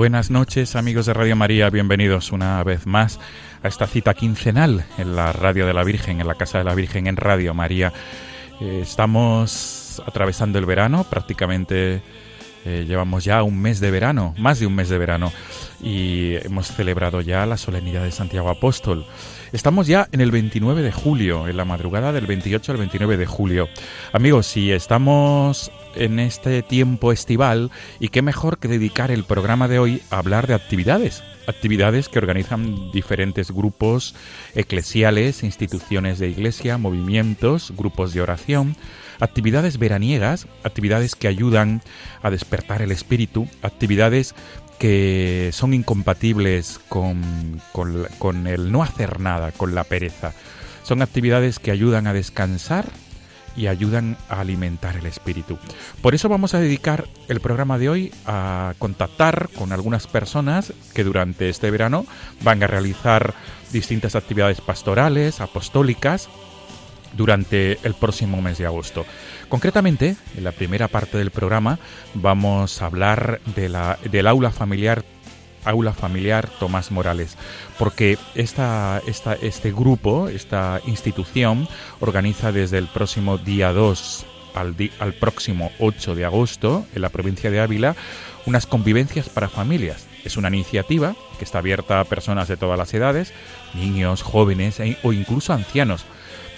[0.00, 3.20] Buenas noches amigos de Radio María, bienvenidos una vez más
[3.62, 6.74] a esta cita quincenal en la Radio de la Virgen, en la Casa de la
[6.74, 7.92] Virgen, en Radio María.
[8.62, 12.00] Eh, estamos atravesando el verano, prácticamente
[12.64, 15.34] eh, llevamos ya un mes de verano, más de un mes de verano,
[15.82, 19.04] y hemos celebrado ya la solemnidad de Santiago Apóstol.
[19.52, 23.26] Estamos ya en el 29 de julio, en la madrugada del 28 al 29 de
[23.26, 23.68] julio.
[24.12, 29.80] Amigos, si estamos en este tiempo estival, y qué mejor que dedicar el programa de
[29.80, 34.14] hoy a hablar de actividades, actividades que organizan diferentes grupos
[34.54, 38.76] eclesiales, instituciones de iglesia, movimientos, grupos de oración,
[39.18, 41.82] actividades veraniegas, actividades que ayudan
[42.22, 44.34] a despertar el espíritu, actividades
[44.80, 50.32] que son incompatibles con, con, con el no hacer nada, con la pereza.
[50.82, 52.86] Son actividades que ayudan a descansar
[53.54, 55.58] y ayudan a alimentar el espíritu.
[56.00, 61.04] Por eso vamos a dedicar el programa de hoy a contactar con algunas personas que
[61.04, 62.06] durante este verano
[62.40, 63.34] van a realizar
[63.72, 66.30] distintas actividades pastorales, apostólicas,
[67.12, 69.04] durante el próximo mes de agosto.
[69.50, 71.80] Concretamente, en la primera parte del programa
[72.14, 75.04] vamos a hablar de la, del aula familiar
[75.64, 77.36] Aula Familiar Tomás Morales,
[77.78, 81.68] porque esta, esta, este grupo, esta institución,
[81.98, 87.50] organiza desde el próximo día 2 al, al próximo 8 de agosto en la provincia
[87.50, 87.96] de Ávila
[88.46, 90.06] unas convivencias para familias.
[90.24, 93.32] Es una iniciativa que está abierta a personas de todas las edades,
[93.74, 96.06] niños, jóvenes e, o incluso ancianos.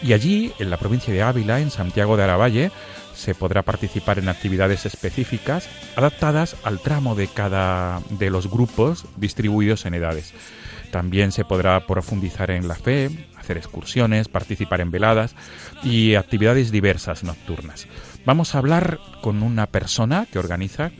[0.02, 2.70] Y allí, en la provincia de Ávila, en Santiago de Aravalle,
[3.14, 9.86] se podrá participar en actividades específicas adaptadas al tramo de cada de los grupos distribuidos
[9.86, 10.32] en edades.
[10.90, 15.34] También se podrá profundizar en la fe, hacer excursiones, participar en veladas
[15.82, 17.86] y actividades diversas nocturnas.
[18.26, 20.90] Vamos a hablar con una persona que organiza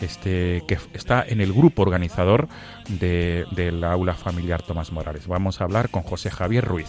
[0.00, 2.48] este, que está en el grupo organizador
[2.88, 5.26] de, del aula familiar Tomás Morales.
[5.26, 6.88] Vamos a hablar con José Javier Ruiz.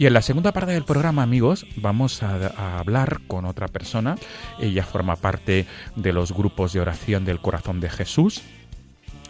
[0.00, 4.16] Y en la segunda parte del programa, amigos, vamos a, hablar con otra persona.
[4.58, 8.40] Ella forma parte de los grupos de oración del corazón de Jesús.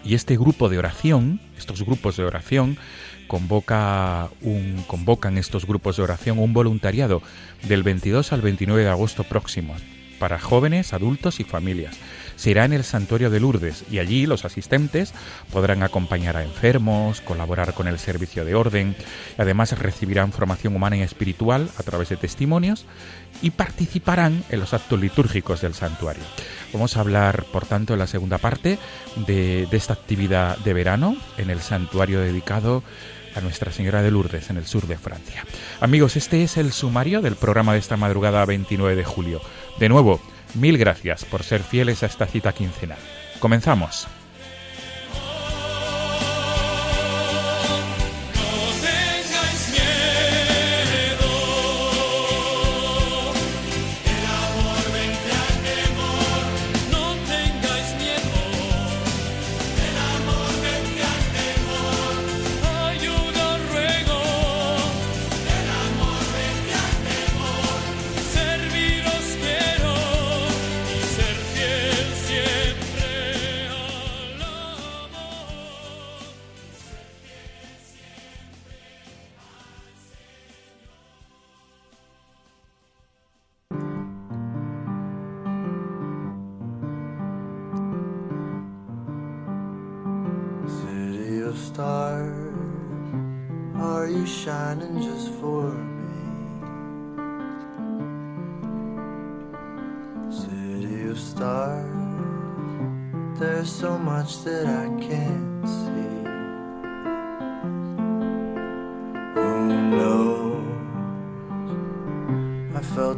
[0.05, 2.79] Y este grupo de oración, estos grupos de oración,
[3.27, 7.21] convoca un, convocan estos grupos de oración un voluntariado
[7.65, 9.75] del 22 al 29 de agosto próximo
[10.21, 11.99] para jóvenes, adultos y familias
[12.41, 15.12] será en el Santuario de Lourdes y allí los asistentes
[15.53, 18.97] podrán acompañar a enfermos, colaborar con el servicio de orden,
[19.37, 22.87] además recibirán formación humana y espiritual a través de testimonios
[23.43, 26.23] y participarán en los actos litúrgicos del santuario.
[26.73, 28.78] Vamos a hablar, por tanto, en la segunda parte
[29.27, 32.83] de, de esta actividad de verano en el santuario dedicado
[33.34, 35.45] a Nuestra Señora de Lourdes en el sur de Francia.
[35.81, 39.42] Amigos, este es el sumario del programa de esta madrugada 29 de julio.
[39.78, 40.21] De nuevo,
[40.55, 42.99] Mil gracias por ser fieles a esta cita quincenal.
[43.39, 44.09] Comenzamos.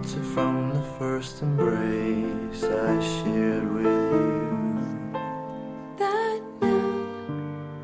[0.02, 5.14] I felt it from the first embrace I shared with you.
[5.98, 7.20] that now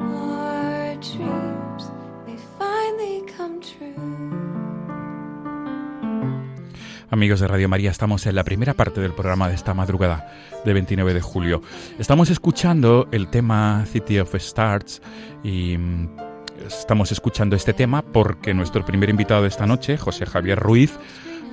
[0.01, 1.91] our dreams
[2.27, 3.95] may finally come true.
[7.11, 10.33] Amigos de Radio María, estamos en la primera parte del programa de esta madrugada
[10.65, 11.63] de 29 de julio.
[12.01, 15.03] Estamos escuchando el tema City of Stars
[15.45, 16.17] y mm,
[16.67, 20.99] estamos escuchando este tema porque nuestro primer invitado de esta noche, José Javier Ruiz,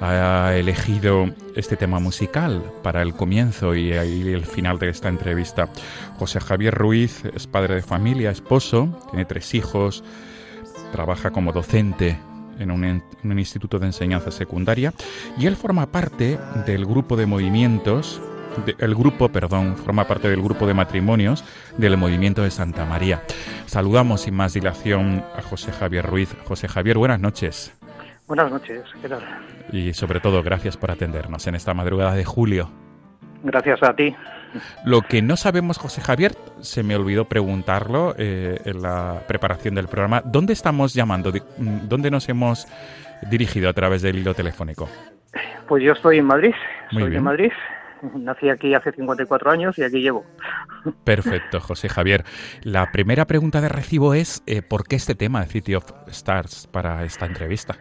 [0.01, 5.69] ha elegido este tema musical para el comienzo y, el final de esta entrevista.
[6.17, 10.03] José Javier Ruiz es padre de familia, esposo, tiene tres hijos,
[10.91, 12.17] trabaja como docente
[12.59, 14.93] en un, instituto de enseñanza secundaria
[15.37, 18.21] y él forma parte del grupo de movimientos,
[18.77, 21.43] el grupo, perdón, forma parte del grupo de matrimonios
[21.77, 23.23] del movimiento de Santa María.
[23.65, 26.33] Saludamos sin más dilación a José Javier Ruiz.
[26.45, 27.73] José Javier, buenas noches
[28.27, 29.23] Buenas noches, ¿qué tal?
[29.71, 32.71] Y sobre todo gracias por atendernos en esta madrugada de julio.
[33.43, 34.15] Gracias a ti.
[34.85, 39.87] Lo que no sabemos, José Javier, se me olvidó preguntarlo eh, en la preparación del
[39.87, 40.21] programa.
[40.23, 41.31] ¿Dónde estamos llamando?
[41.31, 42.67] Mm, ¿Dónde nos hemos
[43.29, 44.89] dirigido a través del hilo telefónico?
[45.67, 46.53] Pues yo estoy en Madrid,
[46.91, 47.21] Muy soy bien.
[47.21, 47.51] de Madrid.
[48.13, 50.25] Nací aquí hace 54 años y aquí llevo.
[51.03, 52.23] Perfecto, José Javier.
[52.61, 56.67] La primera pregunta de recibo es eh, ¿por qué este tema de City of Stars
[56.71, 57.77] para esta entrevista?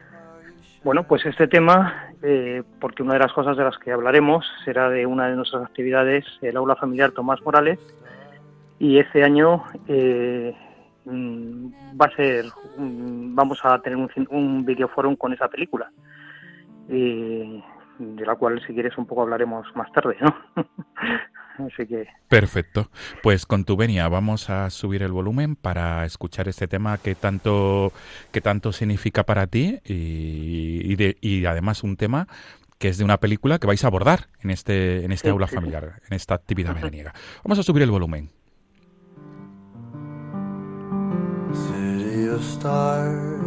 [0.85, 4.91] Bueno, pues este tema, eh, porque una de las cosas de las que hablaremos será
[4.91, 7.79] de una de nuestras actividades, el aula familiar Tomás Morales,
[8.79, 10.55] y este año eh,
[11.07, 12.45] mm, va a ser,
[12.77, 15.91] mm, vamos a tener un, un videoforum con esa película,
[16.87, 17.63] de
[18.27, 20.37] la cual si quieres un poco hablaremos más tarde, ¿no?
[21.57, 22.91] Así que Perfecto.
[23.23, 27.93] Pues con tu venia vamos a subir el volumen para escuchar este tema que tanto,
[28.33, 32.27] que tanto significa para ti y, y de- y además un tema
[32.79, 35.47] que es de una película que vais a abordar en este, en este Sí, aula
[35.47, 35.55] sí, sí.
[35.55, 37.15] familiar, en esta actividad veraniega.
[37.45, 38.31] Vamos a subir el volumen.
[41.53, 43.41] City of stars,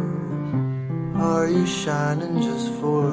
[1.20, 3.12] are you shining just for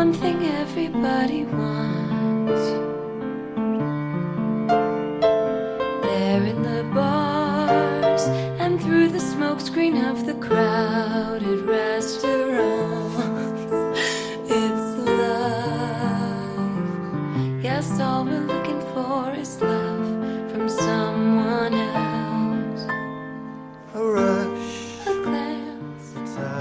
[0.00, 2.64] One thing everybody wants.
[6.06, 8.24] There in the bars
[8.62, 10.35] and through the smokescreen of the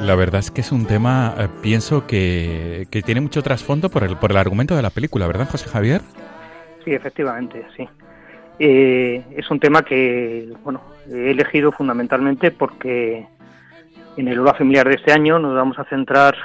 [0.05, 4.03] La verdad es que es un tema, eh, pienso que, que tiene mucho trasfondo por
[4.03, 6.01] el, por el argumento de la película, ¿verdad, José Javier?
[6.83, 7.89] Sí, efectivamente, sí.
[8.59, 13.27] Eh, es un tema que, bueno, he elegido fundamentalmente porque
[14.15, 16.35] en el aula familiar de este año nos vamos a centrar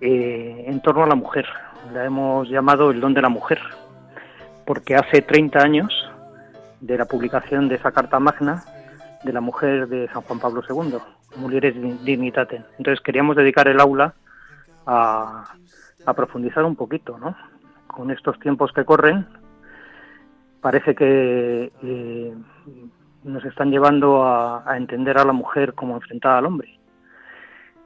[0.00, 1.46] eh, en torno a la mujer.
[1.94, 3.60] La hemos llamado el don de la mujer,
[4.66, 6.10] porque hace 30 años
[6.80, 8.64] de la publicación de esa carta magna
[9.22, 10.98] de la mujer de San Juan Pablo II,
[11.38, 12.64] Mulieres Dignitatem.
[12.78, 14.14] Entonces queríamos dedicar el aula
[14.86, 15.44] a,
[16.16, 17.36] profundizar un poquito, ¿no?
[17.86, 19.26] Con estos tiempos que corren,
[20.60, 22.34] parece que eh,
[23.24, 26.78] nos están llevando a, a entender a la mujer como enfrentada al hombre.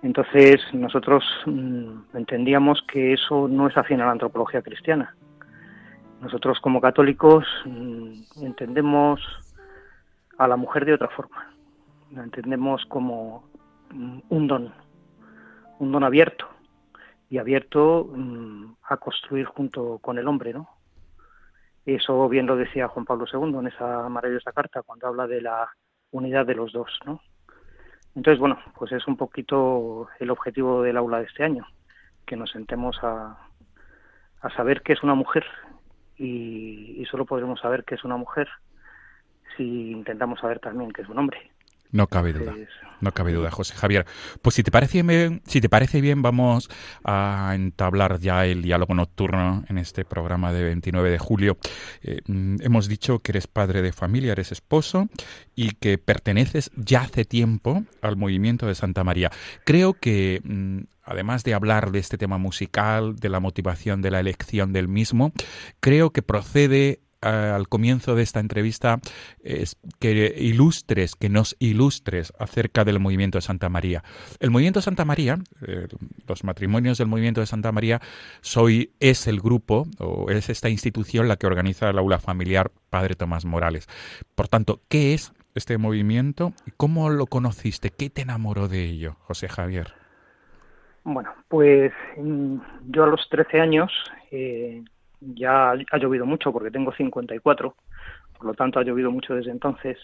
[0.03, 5.15] Entonces nosotros mm, entendíamos que eso no es afín a la antropología cristiana.
[6.21, 9.21] Nosotros como católicos mm, entendemos
[10.39, 11.52] a la mujer de otra forma.
[12.13, 13.49] La entendemos como
[13.91, 14.75] mm, un don,
[15.79, 16.47] un don abierto
[17.31, 20.69] y abierto mm, a construir junto con el hombre, ¿no?
[21.87, 25.69] Eso bien lo decía Juan Pablo II en esa maravillosa carta cuando habla de la
[26.11, 27.21] unidad de los dos, ¿no?
[28.15, 31.67] Entonces, bueno, pues es un poquito el objetivo del aula de este año,
[32.27, 33.39] que nos sentemos a,
[34.43, 35.47] a saber qué es una mujer
[36.17, 38.49] y, y solo podremos saber que es una mujer
[39.57, 41.51] si intentamos saber también que es un hombre.
[41.93, 42.55] No cabe duda.
[43.03, 44.07] No cabe duda, José Javier.
[44.43, 46.71] Pues si te parece bien, si te parece bien, vamos
[47.05, 51.59] a entablar ya el diálogo nocturno en este programa de 29 de julio.
[52.03, 55.09] Eh, mm, hemos dicho que eres padre de familia, eres esposo
[55.57, 59.33] y que perteneces ya hace tiempo al movimiento de Santa María.
[59.65, 64.21] Creo que mm, además de hablar de este tema musical, de la motivación de la
[64.21, 65.33] elección del mismo,
[65.81, 69.01] creo que procede al comienzo de esta entrevista
[69.43, 74.03] es que ilustres, que nos ilustres acerca del movimiento de Santa María.
[74.41, 75.87] El movimiento de Santa María, eh,
[76.27, 78.01] los matrimonios del movimiento de Santa María,
[78.41, 83.15] soy, es el grupo o es esta institución la que organiza el aula familiar Padre
[83.15, 83.89] Tomás Morales.
[84.35, 87.91] Por tanto, ¿qué es este movimiento y cómo lo conociste?
[87.91, 89.95] ¿Qué te enamoró de ello, José Javier?
[91.05, 92.57] Bueno, pues mm,
[92.89, 93.91] yo a los 13 años
[94.31, 94.85] eh,
[95.35, 97.77] ya ha llovido mucho porque tengo 54,
[98.37, 99.99] por lo tanto ha llovido mucho desde entonces.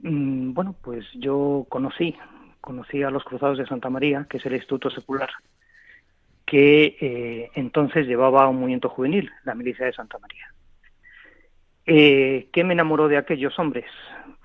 [0.00, 2.16] Mm, Bueno, pues yo conocí,
[2.60, 5.30] conocí a los Cruzados de Santa María, que es el Instituto Secular,
[6.46, 10.46] que eh, entonces llevaba un movimiento juvenil, la Milicia de Santa María.
[11.86, 13.86] Eh, ¿Qué me enamoró de aquellos hombres?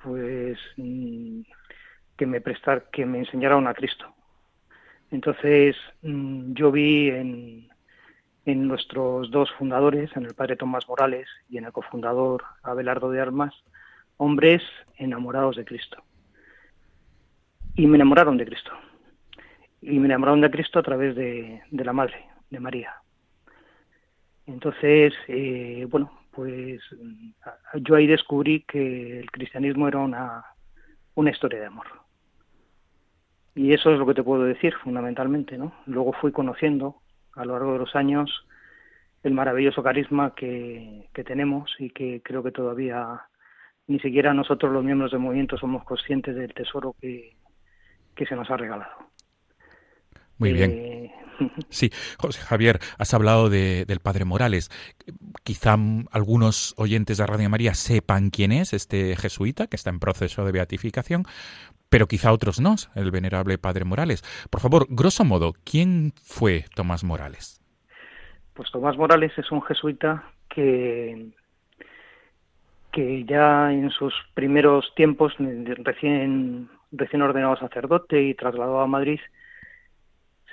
[0.03, 1.41] Pues mm,
[2.17, 4.13] que me prestar, que me enseñaron a Cristo.
[5.11, 7.69] Entonces mm, yo vi en,
[8.51, 13.21] en nuestros dos fundadores, en el padre Tomás Morales y en el cofundador Abelardo de
[13.21, 13.53] Armas,
[14.17, 14.61] hombres
[14.97, 16.01] enamorados de Cristo.
[17.75, 18.71] Y me enamoraron de Cristo.
[19.81, 22.93] Y me enamoraron de Cristo a través de, la Madre, de María.
[24.45, 26.81] Entonces, eh, bueno, pues
[27.75, 30.43] yo ahí descubrí que el cristianismo era una,
[31.15, 31.85] una historia de amor.
[33.55, 35.73] Y eso es lo que te puedo decir fundamentalmente, ¿no?
[35.85, 37.01] Luego fui conociendo
[37.39, 38.29] a lo largo de los años
[39.23, 43.21] el maravilloso carisma que, que tenemos y que creo que todavía
[43.87, 47.35] ni siquiera nosotros los miembros del movimiento somos conscientes del tesoro que,
[48.15, 48.91] que se nos ha regalado.
[50.37, 50.71] Muy bien.
[50.71, 51.11] Eh,
[51.69, 54.69] Sí, José Javier, has hablado de- del Padre Morales.
[55.45, 55.77] Quizá
[56.11, 60.51] algunos oyentes de Radio María sepan quién es este jesuita que está en proceso de
[60.51, 61.23] beatificación,
[61.89, 64.23] pero quizá otros no, el venerable Padre Morales.
[64.49, 67.61] Por favor, grosso modo, ¿quién fue Tomás Morales?
[68.53, 71.29] Pues Tomás Morales es un jesuita que,
[72.91, 79.19] que ya en sus primeros tiempos, recién, recién ordenado sacerdote y trasladado a Madrid,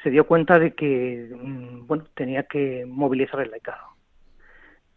[0.03, 3.89] se dio cuenta de que mm, bueno, tenía que movilizar el laicado,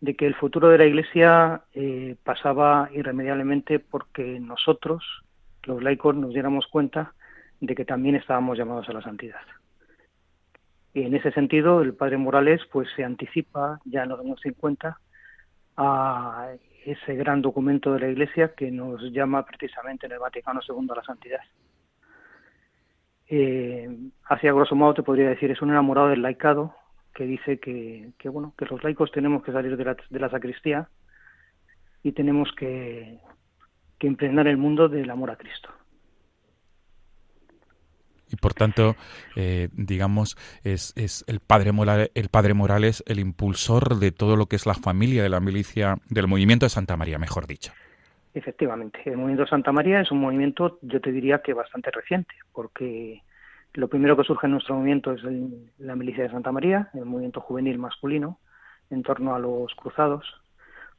[0.02, 5.04] de que el futuro de la Iglesia eh, pasaba irremediablemente porque nosotros,
[5.64, 7.14] los laicos, nos diéramos cuenta
[7.60, 9.42] de que también estábamos llamados a la santidad.
[10.94, 15.00] Y en ese sentido, el padre Morales pues se anticipa ya en los años 50
[15.78, 16.50] a
[16.86, 20.96] ese gran documento de la Iglesia que nos llama precisamente en el Vaticano II a
[20.96, 21.42] la santidad.
[23.28, 23.88] Eh,
[24.26, 26.74] hacia grosso modo te podría decir, es un enamorado del laicado
[27.14, 30.90] que dice que, bueno, que los laicos tenemos que salir de la sacristía
[32.02, 33.20] y tenemos que,
[34.00, 35.70] que impregnar el mundo del amor a Cristo.
[38.32, 38.96] Y por tanto,
[39.36, 44.46] eh, digamos, es, es el, padre Morales, el Padre Morales el impulsor de todo lo
[44.46, 47.74] que es la familia de la milicia, del movimiento de Santa María, mejor dicho.
[48.36, 53.24] Efectivamente, el movimiento Santa María es un movimiento, yo te diría que bastante reciente, porque
[53.74, 57.06] lo primero que surge en nuestro movimiento es el- la milicia de Santa María, el
[57.06, 58.40] movimiento juvenil masculino,
[58.92, 60.26] en torno a los cruzados,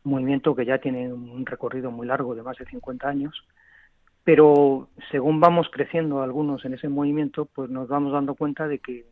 [0.04, 3.46] movimiento que ya tiene un recorrido muy largo de más de 50 años,
[4.24, 9.06] pero según vamos creciendo algunos en ese movimiento, pues nos vamos dando cuenta de que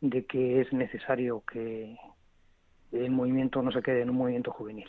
[0.00, 1.96] de que es necesario que
[2.92, 4.88] el movimiento no se quede en un movimiento juvenil.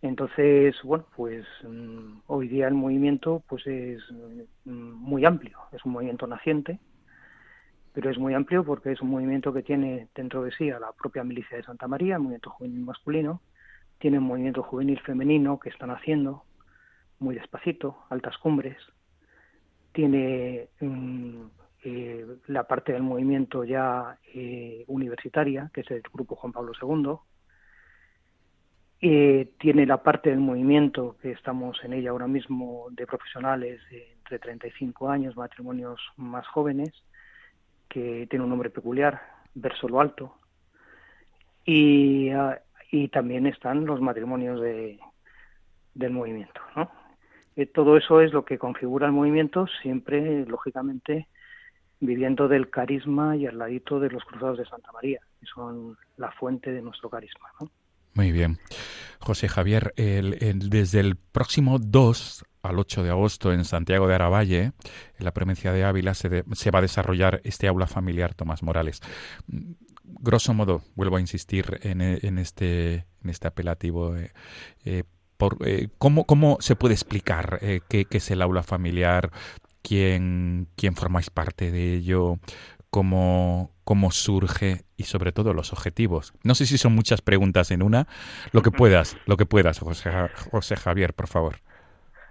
[0.00, 4.00] Entonces, bueno, pues mm, hoy día el movimiento pues es
[4.64, 6.78] mm, muy amplio, es un movimiento naciente,
[7.92, 10.92] pero es muy amplio porque es un movimiento que tiene dentro de sí a la
[10.92, 13.40] propia milicia de Santa María, el movimiento juvenil masculino,
[13.98, 16.44] tiene un movimiento juvenil femenino que están haciendo
[17.18, 18.76] muy despacito, altas cumbres,
[19.92, 21.42] tiene mm,
[21.84, 27.16] eh, la parte del movimiento ya eh, universitaria, que es el Grupo Juan Pablo II,
[29.00, 34.12] eh, tiene la parte del movimiento que estamos en ella ahora mismo de profesionales de
[34.12, 36.90] entre 35 años, matrimonios más jóvenes,
[37.88, 39.20] que tiene un nombre peculiar,
[39.54, 40.34] Verso lo Alto.
[41.64, 44.98] Y, ah, y también están los matrimonios de,
[45.94, 46.60] del movimiento.
[46.76, 46.90] ¿no?
[47.56, 51.28] Eh, todo eso es lo que configura el movimiento, siempre, lógicamente,
[52.00, 56.30] viviendo del carisma y al ladito de los cruzados de Santa María, que son la
[56.32, 57.48] fuente de nuestro carisma.
[58.14, 58.58] Muy bien.
[59.20, 60.38] José Javier, el-
[60.70, 64.62] desde el próximo 2 al 8 de agosto en Santiago de Aravalle,
[65.18, 68.62] en la provincia de Ávila, se, de- se va a desarrollar este aula familiar Tomás
[68.62, 69.00] Morales.
[70.20, 74.16] Grosso modo, vuelvo a insistir en, e- en este, en este apelativo.
[74.16, 74.32] eh,
[74.84, 75.04] eh,
[75.36, 79.30] por, eh, ¿cómo, ¿Cómo se puede explicar eh, qué, qué es el aula familiar?
[79.82, 82.38] ¿Quién, quién formáis parte de ello?
[82.90, 86.32] cómo, cómo surge y sobre todo los objetivos.
[86.42, 88.06] No sé si son muchas preguntas en una.
[88.52, 90.10] Lo que puedas, lo que puedas, José,
[90.50, 91.56] José Javier, por favor.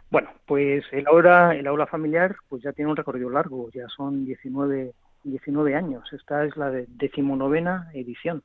[0.09, 4.25] Bueno, pues el aula, el aula familiar pues ya tiene un recorrido largo, ya son
[4.25, 4.93] 19,
[5.29, 6.11] 19 años.
[6.13, 8.43] Esta es la de- decimonovena edición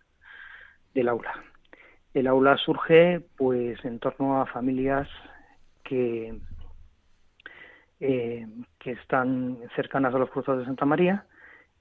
[0.95, 1.33] del aula.
[2.15, 5.09] El aula surge pues en torno a familias
[5.85, 6.39] que,
[8.01, 8.47] eh,
[8.79, 11.25] que están cercanas a los cruzados de Santa María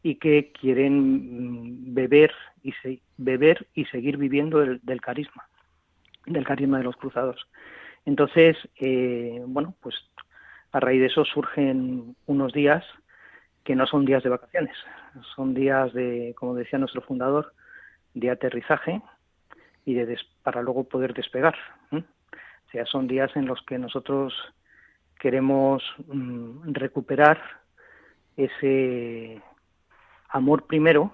[0.03, 2.31] y que quieren mm, beber
[2.63, 2.74] y
[3.17, 5.48] beber y seguir viviendo del, del carisma,
[6.25, 7.48] del carisma de los cruzados.
[8.05, 9.96] Entonces, eh, bueno, pues
[10.72, 12.86] a raíz de eso surgen unos días
[13.63, 14.75] que no son días de vacaciones,
[15.36, 17.53] son días de, como decía nuestro fundador,
[18.13, 19.01] de aterrizaje
[19.86, 21.56] y de des- para luego poder despegar.
[21.91, 24.34] O sea, son días en los que nosotros
[25.20, 27.39] queremos mm, recuperar
[28.38, 29.41] ese
[30.30, 31.12] amor primero,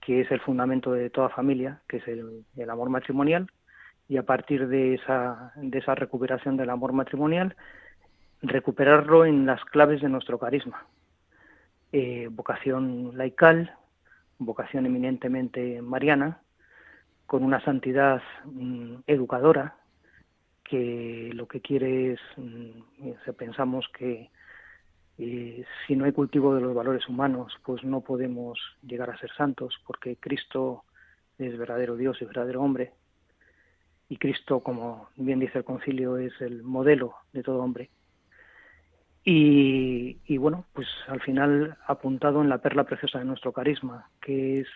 [0.00, 3.50] que es el fundamento de toda familia, que es el, el amor matrimonial,
[4.08, 7.56] y a partir de esa, de esa recuperación del amor matrimonial,
[8.42, 10.84] recuperarlo en las claves de nuestro carisma.
[11.92, 13.76] Eh, vocación laical,
[14.38, 16.40] vocación eminentemente mariana,
[17.26, 19.76] con una santidad mm, educadora,
[20.64, 24.30] que lo que quiere es, mm, pensamos que
[25.18, 29.30] eh, si no hay cultivo de los valores humanos, pues no podemos llegar a ser
[29.36, 30.84] santos, porque Cristo
[31.38, 32.92] es verdadero Dios y verdadero hombre,
[34.08, 37.90] y Cristo, como bien dice el concilio, es el modelo de todo hombre.
[39.24, 44.68] Y, bueno, pues al final apuntado en la perla preciosa de nuestro carisma, que es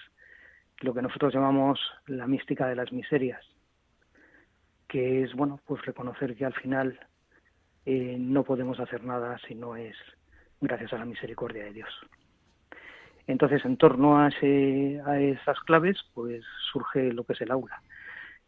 [0.81, 3.45] lo que nosotros llamamos la mística de las miserias,
[4.87, 6.99] que es, bueno, pues reconocer que al final
[7.87, 9.97] eh, no podemos hacer nada si no es
[10.61, 11.91] gracias a la misericordia de Dios.
[13.27, 17.83] Entonces, en torno a, ese, a esas claves, pues surge lo que es el aula.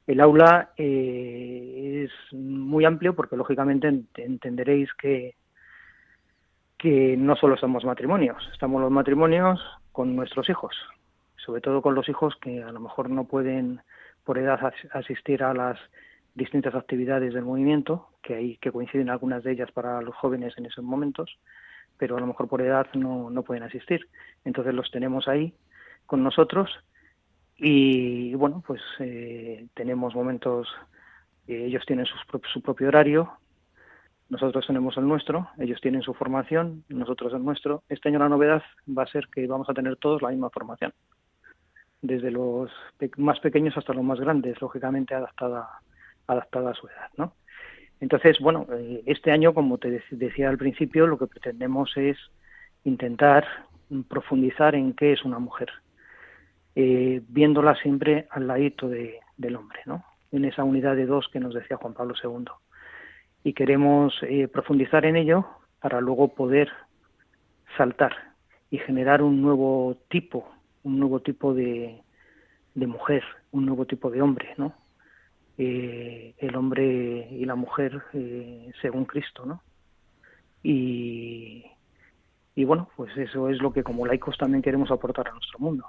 [0.07, 5.35] El aula eh, es muy amplio porque, lógicamente, ent- entenderéis que,
[6.79, 9.61] que no solo somos matrimonios, estamos los matrimonios
[9.93, 10.77] con nuestros hijos,
[11.37, 13.81] sobre todo con los hijos que a lo mejor no pueden
[14.25, 15.79] por edad as- asistir a las
[16.35, 20.67] distintas actividades del movimiento, que hay que coinciden algunas de ellas para los jóvenes en
[20.67, 21.37] esos momentos,
[21.97, 24.09] pero a lo mejor por edad no, no pueden asistir.
[24.45, 25.53] Entonces los tenemos ahí
[26.07, 26.71] con nosotros
[27.57, 30.69] y bueno, pues eh, tenemos momentos,
[31.49, 33.33] eh, ellos tienen su propio horario,
[34.29, 37.83] nosotros tenemos el nuestro, ellos tienen su formación, nosotros el nuestro.
[37.89, 40.93] Este año la novedad va a ser que vamos a tener todos la misma formación,
[42.03, 45.69] desde los pe- más pequeños hasta los más grandes, lógicamente adaptada,
[46.27, 47.31] a su edad.
[48.01, 52.17] Entonces, bueno, eh, este año, como te dec- decía al principio, lo que pretendemos es
[52.85, 53.47] intentar
[54.09, 55.71] profundizar en qué es una mujer,
[56.75, 60.05] eh, viéndola siempre al ladito de, del hombre, ¿no?
[60.31, 62.45] En esa unidad de dos que nos decía Juan Pablo II.
[63.45, 65.47] Y queremos eh, profundizar en ello
[65.81, 66.71] para luego poder
[67.77, 68.13] saltar
[68.71, 70.49] y generar un nuevo tipo,
[70.83, 72.03] un nuevo tipo de,
[72.75, 73.23] de mujer,
[73.53, 74.75] un nuevo tipo de hombre, ¿no?
[75.57, 79.63] Eh, el hombre y la mujer eh, según Cristo, ¿no?
[80.63, 81.65] Y,
[82.55, 85.87] y bueno, pues eso es lo que como laicos también queremos aportar a nuestro mundo,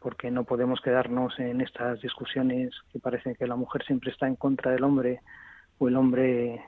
[0.00, 4.36] porque no podemos quedarnos en estas discusiones que parece que la mujer siempre está en
[4.36, 5.20] contra del hombre
[5.78, 6.62] o el hombre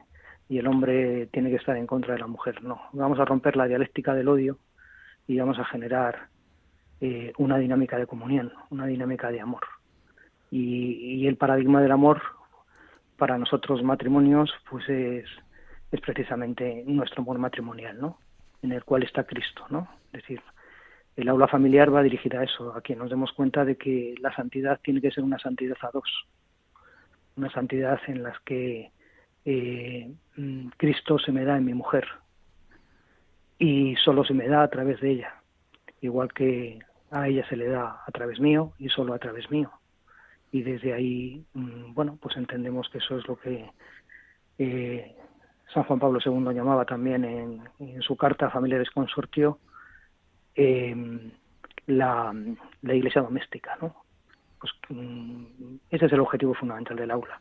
[0.48, 2.62] y el hombre tiene que estar en contra de la mujer.
[2.62, 4.58] No, vamos a romper la dialéctica del odio
[5.26, 6.28] y vamos a generar
[7.00, 9.62] eh, una dinámica de comunión, una dinámica de amor.
[10.50, 12.22] Y, y el paradigma del amor
[13.16, 15.26] para nosotros matrimonios pues es,
[15.90, 18.18] es precisamente nuestro amor matrimonial, ¿no?
[18.62, 19.88] En el cual está Cristo, ¿no?
[20.12, 20.40] Es decir,
[21.16, 24.34] el aula familiar va dirigida a eso, a que nos demos cuenta de que la
[24.34, 26.26] santidad tiene que ser una santidad a dos,
[27.36, 28.92] una santidad en las que
[29.46, 32.06] eh, mm, Cristo se me da en mi mujer
[33.58, 35.40] y solo se me da a través de ella,
[36.00, 36.80] igual que
[37.12, 39.70] a ella se le da a través mío y solo a través mío.
[40.50, 43.70] Y desde ahí, mm, bueno, pues entendemos que eso es lo que
[44.58, 45.16] eh,
[45.72, 49.60] San Juan Pablo II llamaba también en, su carta Familiares Consortio
[50.56, 51.30] eh,
[51.86, 52.34] la,
[52.82, 53.94] la iglesia doméstica, ¿no?
[54.58, 57.40] Pues mm, ese es el objetivo fundamental del aula.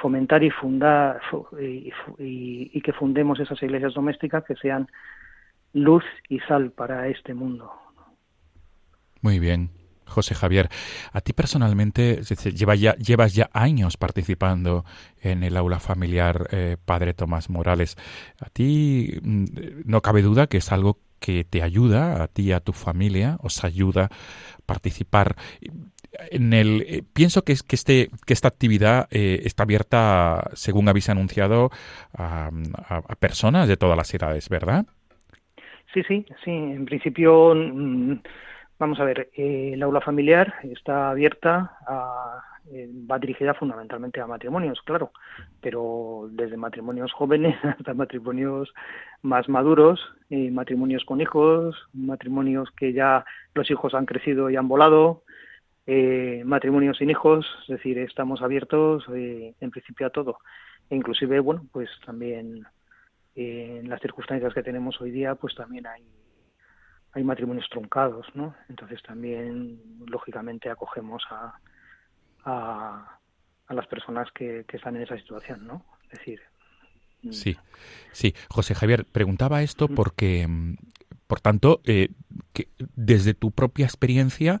[0.00, 4.88] Fomentar y fundar fu- y, y- y que fundemos esas iglesias domésticas que sean
[5.74, 7.70] luz y sal para este mundo.
[9.20, 9.70] Muy bien.
[10.06, 10.68] José Javier,
[11.12, 12.20] a ti personalmente
[12.54, 14.84] lleva ya, llevas ya años participando
[15.22, 17.96] en el aula familiar eh, Padre Tomás Morales.
[18.40, 19.44] A ti mm,
[19.86, 23.64] no cabe duda que es algo que te ayuda, a ti a tu familia, os
[23.64, 24.10] ayuda a
[24.66, 25.36] participar.
[26.30, 31.08] En el, eh, pienso que, que, este, que esta actividad eh, está abierta, según habéis
[31.08, 31.70] anunciado,
[32.16, 32.50] a,
[32.88, 34.86] a- a personas de todas las edades, ¿verdad?
[35.94, 36.50] Sí, sí, sí.
[36.50, 38.14] En principio, mm,
[38.78, 44.26] vamos a ver, eh, el aula familiar está abierta a, eh, va dirigida fundamentalmente a
[44.26, 45.12] matrimonios, claro,
[45.60, 48.72] pero desde matrimonios jóvenes hasta matrimonios
[49.22, 54.68] más maduros, eh, matrimonios con hijos, matrimonios que ya los hijos han crecido y han
[54.68, 55.24] volado,
[55.86, 60.38] eh, matrimonios sin hijos, es decir, estamos abiertos eh, en principio a todo.
[60.90, 62.66] E inclusive, bueno, pues también
[63.34, 66.04] eh, en las circunstancias que tenemos hoy día, pues también hay
[67.14, 68.54] hay matrimonios truncados, ¿no?
[68.68, 71.58] Entonces también, lógicamente, acogemos a,
[72.44, 73.18] a,
[73.66, 75.84] a las personas que, que están en esa situación, ¿no?
[76.04, 76.40] Es decir,
[77.22, 77.56] mm, Sí,
[78.12, 78.34] sí.
[78.48, 80.76] José Javier, preguntaba esto porque, mm,
[81.26, 82.08] por tanto, eh,
[82.54, 84.60] que desde tu propia experiencia,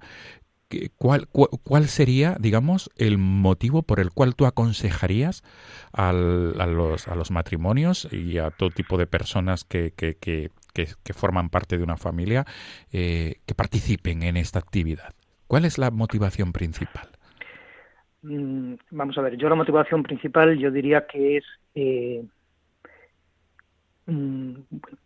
[0.98, 5.42] ¿cuál, cu- ¿cuál sería, digamos, el motivo por el cual tú aconsejarías
[5.92, 9.92] al- a, los, a los matrimonios y a todo tipo de personas que
[11.14, 12.46] forman parte de una familia
[12.92, 15.14] eh, que participen en esta actividad?
[15.46, 17.08] ¿Cuál es la motivación principal?
[18.22, 22.24] Mm, Vamos a ver, yo la motivación principal yo diría que es eh,
[24.06, 24.54] mm,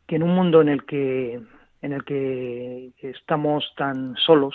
[0.07, 1.41] que en un mundo en el que
[1.83, 4.55] en el que estamos tan solos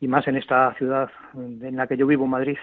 [0.00, 2.56] y más en esta ciudad en la que yo vivo, Madrid,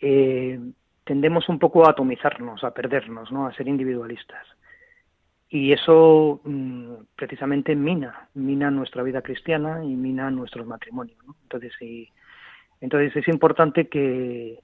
[0.00, 0.60] eh,
[1.04, 3.46] tendemos un poco a atomizarnos, a perdernos, ¿no?
[3.46, 4.46] a ser individualistas.
[5.48, 11.18] Y eso mm, precisamente mina, mina nuestra vida cristiana y mina nuestros matrimonios.
[11.42, 11.72] Entonces,
[12.80, 14.60] entonces es importante que,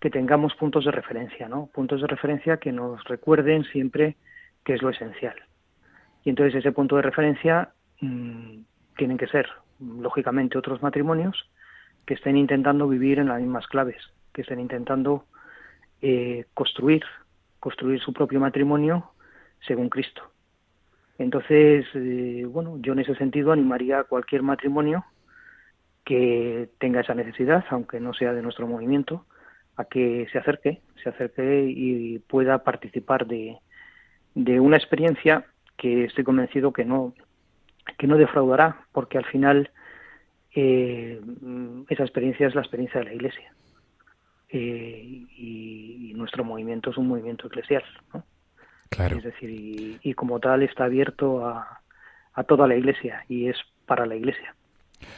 [0.00, 1.66] que tengamos puntos de referencia, ¿no?
[1.66, 4.16] Puntos de referencia que nos recuerden siempre
[4.64, 5.34] que es lo esencial.
[6.24, 8.60] Y entonces ese punto de referencia mm,
[8.96, 9.46] tienen que ser,
[9.80, 11.48] lógicamente, otros matrimonios
[12.06, 13.96] que estén intentando vivir en las mismas claves,
[14.32, 15.24] que estén intentando
[16.02, 17.02] eh, construir,
[17.60, 19.10] construir su propio matrimonio
[19.66, 20.22] según Cristo.
[21.18, 25.04] Entonces, eh, bueno, yo en ese sentido animaría a cualquier matrimonio
[26.04, 29.24] que tenga esa necesidad, aunque no sea de nuestro movimiento,
[29.76, 33.58] a que se acerque, se acerque y pueda participar de,
[34.34, 37.14] de una experiencia que estoy convencido que no
[37.98, 39.70] que no defraudará, porque al final
[40.54, 41.20] eh,
[41.88, 43.52] esa experiencia es la experiencia de la Iglesia.
[44.48, 48.24] Eh, y, y nuestro movimiento es un movimiento eclesial, ¿no?
[48.88, 49.16] Claro.
[49.16, 51.80] Es decir, y, y como tal está abierto a,
[52.34, 54.54] a toda la Iglesia y es para la Iglesia.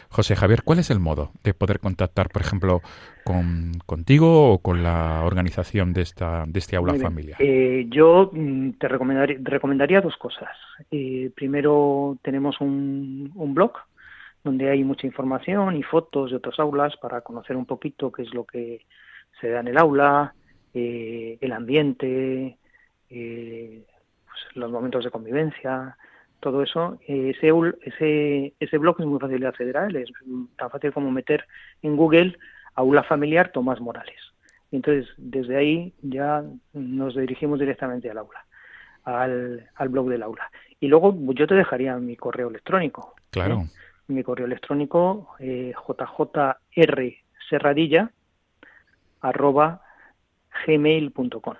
[0.09, 2.81] José Javier, ¿cuál es el modo de poder contactar, por ejemplo,
[3.25, 7.37] con, contigo o con la organización de esta de este aula familiar?
[7.41, 10.51] Eh, yo mm, te recomendaría, recomendaría dos cosas.
[10.91, 13.73] Eh, primero, tenemos un, un blog
[14.47, 18.33] donde hay mucha información y fotos de otras aulas para conocer un poquito qué es
[18.33, 18.87] lo que
[19.41, 20.35] se da en el aula,
[20.73, 22.59] eh, el ambiente,
[23.11, 23.85] eh,
[24.25, 25.97] pues, los momentos de convivencia,
[26.47, 26.97] todo eso.
[27.09, 27.51] Ese,
[27.83, 30.09] ese, ese blog es muy fácil de acceder a él, es
[30.57, 31.45] tan fácil como meter
[31.83, 32.39] en Google
[32.77, 34.21] aula familiar Tomás Morales.
[34.71, 38.47] Y entonces, desde ahí ya nos dirigimos directamente al aula,
[39.03, 40.49] al, al blog del aula.
[40.79, 43.17] Y luego yo te dejaría mi correo electrónico.
[43.31, 43.63] Claro.
[43.63, 43.67] ¿eh?
[44.07, 48.13] Mi correo electrónico, eh, jjrserradilla,
[49.21, 49.83] arroba
[50.65, 51.57] gmail.com.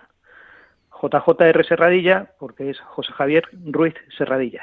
[1.03, 4.63] JJR Serradilla, porque es José Javier Ruiz Serradilla.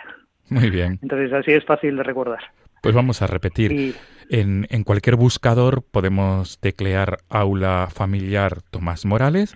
[0.50, 1.00] Muy bien.
[1.02, 2.40] Entonces así es fácil de recordar.
[2.82, 3.72] Pues vamos a repetir.
[3.72, 3.96] Y
[4.30, 9.56] En, en cualquier buscador podemos teclear aula familiar Tomás Morales.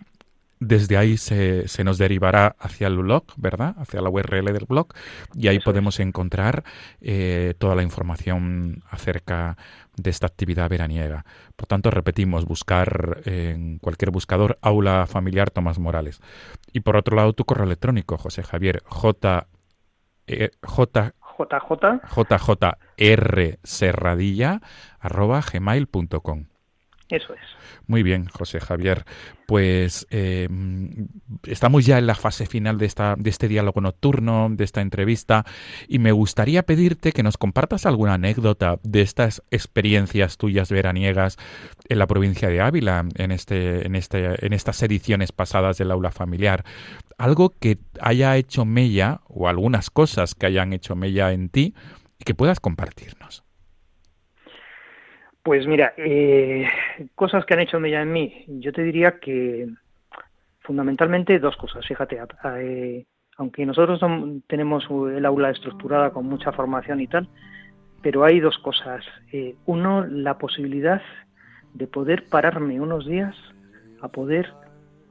[0.60, 3.76] Desde ahí se, se nos derivará hacia el blog, ¿verdad?
[3.78, 4.88] Hacia la URL del blog.
[5.36, 5.65] Y ahí Eso es.
[5.65, 6.63] podemos encontrar
[7.00, 9.58] eh, toda la información acerca
[9.96, 11.26] de esta actividad veraniega.
[11.56, 16.22] Por tanto, repetimos, buscar en cualquier buscador aula familiar Tomás Morales.
[16.74, 19.48] Y por otro lado, tu correo electrónico, José Javier, J,
[20.28, 24.62] eh, J, JJ jjrserradilla
[25.00, 26.46] arroba gmail.com.
[27.10, 27.39] Eso es.
[27.88, 29.06] Muy bien, José Javier.
[29.46, 30.50] Pues eh,
[31.43, 35.46] estamos ya en la fase final de, esta, de este diálogo nocturno, de esta entrevista,
[35.88, 41.38] y me gustaría pedirte que nos compartas alguna anécdota de estas experiencias tuyas veraniegas
[41.88, 46.12] en la provincia de Ávila, en, este, en, este, en estas ediciones pasadas del aula
[46.12, 46.65] familiar.
[47.17, 51.74] Algo que haya hecho mella, o algunas cosas que hayan hecho mella en ti,
[52.20, 53.47] y que puedas compartirnos.
[55.48, 56.68] Pues mira, eh,
[57.16, 58.44] cosas que han hecho mella en mí.
[58.60, 59.70] Yo te diría que
[60.60, 61.88] fundamentalmente dos cosas.
[61.88, 62.20] Fíjate,
[62.58, 63.06] eh,
[63.38, 64.02] aunque nosotros
[64.48, 67.30] tenemos el aula estructurada con mucha formación y tal,
[68.02, 69.06] pero hay dos cosas.
[69.32, 71.02] Eh, uno, la posibilidad
[71.74, 73.34] de poder pararme unos días
[74.02, 74.52] a poder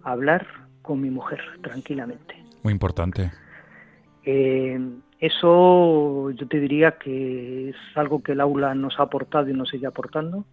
[0.03, 0.47] hablar
[0.83, 2.35] con mi mujer tranquilamente.
[2.63, 3.33] Muy importante.
[4.27, 4.79] Eh,
[5.21, 9.71] eso yo te diría que es algo que el aula nos ha aportado y nos
[9.71, 10.45] sigue aportando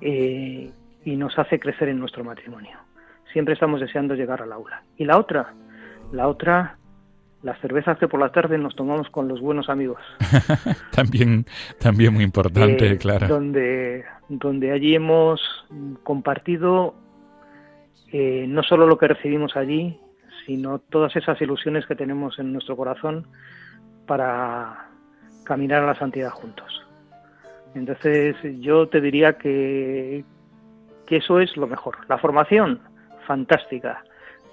[0.00, 0.70] eh,
[1.04, 2.78] y nos hace crecer en nuestro matrimonio.
[3.32, 4.82] Siempre estamos deseando llegar al aula.
[4.96, 5.54] Y la otra,
[6.12, 6.76] la otra,
[7.42, 10.00] las cervezas que por la tarde nos tomamos con los buenos amigos.
[10.92, 11.46] también,
[11.78, 13.28] también muy importante, Eh, claro.
[13.28, 15.40] Donde, donde allí hemos
[16.02, 16.94] compartido
[18.12, 19.98] eh, no solo lo que recibimos allí,
[20.46, 23.26] sino todas esas ilusiones que tenemos en nuestro corazón
[24.06, 24.88] para
[25.44, 26.82] caminar a la santidad juntos.
[27.74, 30.24] Entonces yo te diría que,
[31.06, 31.96] que eso es lo mejor.
[32.08, 32.80] La formación,
[33.26, 34.04] fantástica,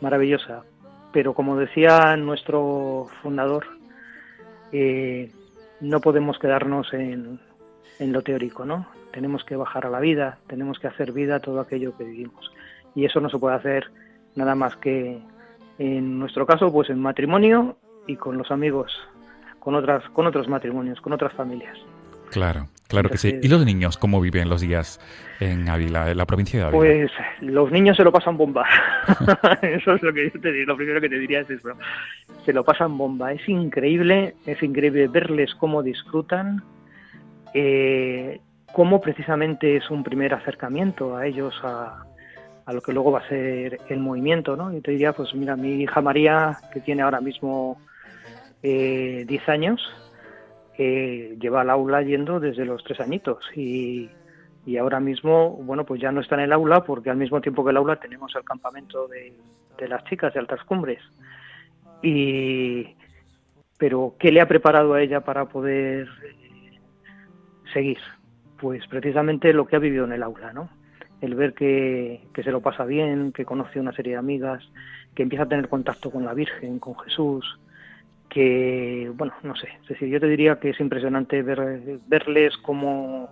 [0.01, 0.63] maravillosa,
[1.11, 3.65] pero como decía nuestro fundador,
[4.71, 5.31] eh,
[5.81, 7.39] no podemos quedarnos en,
[7.99, 8.87] en lo teórico, ¿no?
[9.11, 12.51] Tenemos que bajar a la vida, tenemos que hacer vida todo aquello que vivimos.
[12.95, 13.91] Y eso no se puede hacer
[14.35, 15.19] nada más que
[15.79, 18.91] en nuestro caso, pues en matrimonio y con los amigos,
[19.59, 21.77] con otras, con otros matrimonios, con otras familias.
[22.31, 23.39] Claro, claro que sí.
[23.41, 24.99] ¿Y los niños cómo viven los días
[25.39, 26.77] en Ávila, en la provincia de Ávila?
[26.77, 27.11] Pues
[27.41, 28.67] los niños se lo pasan bomba.
[29.61, 30.67] eso es lo que yo te digo.
[30.67, 31.69] Lo primero que te diría es eso.
[32.45, 33.31] Se lo pasan bomba.
[33.31, 36.61] Es increíble, es increíble verles cómo disfrutan,
[37.53, 38.39] eh,
[38.73, 42.03] cómo precisamente es un primer acercamiento a ellos, a,
[42.69, 44.71] a lo que luego va a ser el movimiento, ¿no?
[44.71, 47.81] Yo te diría, pues mira, mi hija María, que tiene ahora mismo
[48.61, 49.81] eh, 10 años,
[50.77, 54.07] eh, lleva al aula yendo desde los tres añitos y,
[54.67, 57.63] y ahora mismo, bueno, pues ya no está en el aula porque al mismo tiempo
[57.63, 59.33] que el aula tenemos el campamento de,
[59.75, 61.01] de las chicas de altas cumbres.
[62.03, 62.95] Y,
[63.79, 66.79] pero, ¿qué le ha preparado a ella para poder eh,
[67.73, 67.97] seguir?
[68.59, 70.69] Pues precisamente lo que ha vivido en el aula, ¿no?
[71.21, 74.63] El ver que, que se lo pasa bien, que conoce una serie de amigas,
[75.15, 77.59] que empieza a tener contacto con la Virgen, con Jesús,
[78.29, 83.29] que, bueno, no sé, es decir, yo te diría que es impresionante ver, verles cómo,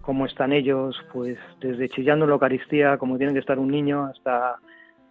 [0.00, 4.06] cómo están ellos, pues desde chillando en la Eucaristía, como tiene que estar un niño,
[4.06, 4.56] hasta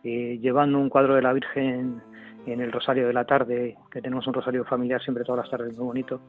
[0.03, 2.01] eh, llevando un cuadro de la Virgen
[2.45, 5.77] en el Rosario de la tarde, que tenemos un rosario familiar siempre todas las tardes,
[5.77, 6.19] muy bonito.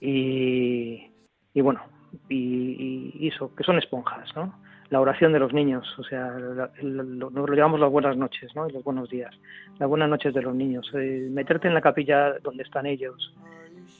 [0.00, 1.10] Y,
[1.54, 1.80] y bueno,
[2.28, 4.54] y, y eso, que son esponjas, ¿no?
[4.92, 6.34] La oración de los niños, o sea,
[6.78, 8.68] el- lo, llamamos las buenas noches, ¿no?
[8.68, 9.34] Y los buenos días.
[9.78, 10.86] Las buenas noches de los niños.
[10.94, 13.34] Eh, meterte en la capilla donde están ellos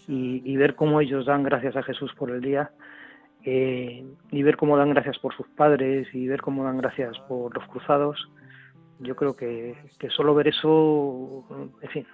[0.07, 2.72] y, y ver cómo ellos dan gracias a Jesús por el día,
[3.44, 7.55] eh, y ver cómo dan gracias por sus padres y ver cómo dan gracias por
[7.57, 8.28] los cruzados,
[9.00, 11.44] yo creo que, que solo ver eso,
[11.81, 12.07] en fin,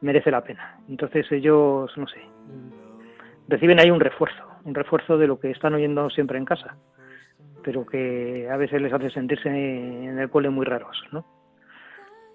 [0.00, 0.80] merece la pena.
[0.88, 2.20] Entonces ellos, no sé,
[3.48, 6.76] reciben ahí un refuerzo, un refuerzo de lo que están oyendo siempre en casa,
[7.62, 11.24] pero que a veces les hace sentirse en el cole muy raros, ¿no?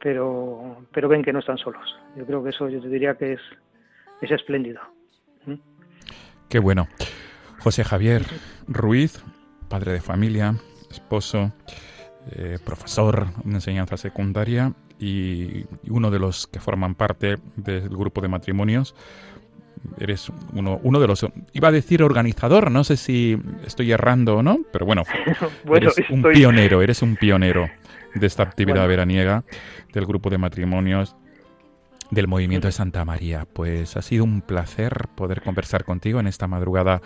[0.01, 1.97] Pero, pero ven que no están solos.
[2.15, 3.41] Yo creo que eso yo te diría que es,
[4.21, 4.81] es espléndido.
[6.49, 6.87] Qué bueno.
[7.59, 8.23] José Javier
[8.67, 9.23] Ruiz,
[9.69, 10.53] padre de familia,
[10.91, 11.51] esposo,
[12.31, 18.27] eh, profesor de enseñanza secundaria y uno de los que forman parte del grupo de
[18.27, 18.95] matrimonios.
[19.99, 24.43] Eres uno, uno de los, iba a decir organizador, no sé si estoy errando o
[24.43, 25.03] no, pero bueno,
[25.65, 27.69] Bueno, eres un pionero, eres un pionero
[28.13, 28.89] de esta actividad Bueno.
[28.89, 29.43] veraniega
[29.93, 31.15] del grupo de matrimonios
[32.11, 33.45] del Movimiento de Santa María.
[33.51, 37.01] Pues ha sido un placer poder conversar contigo en esta madrugada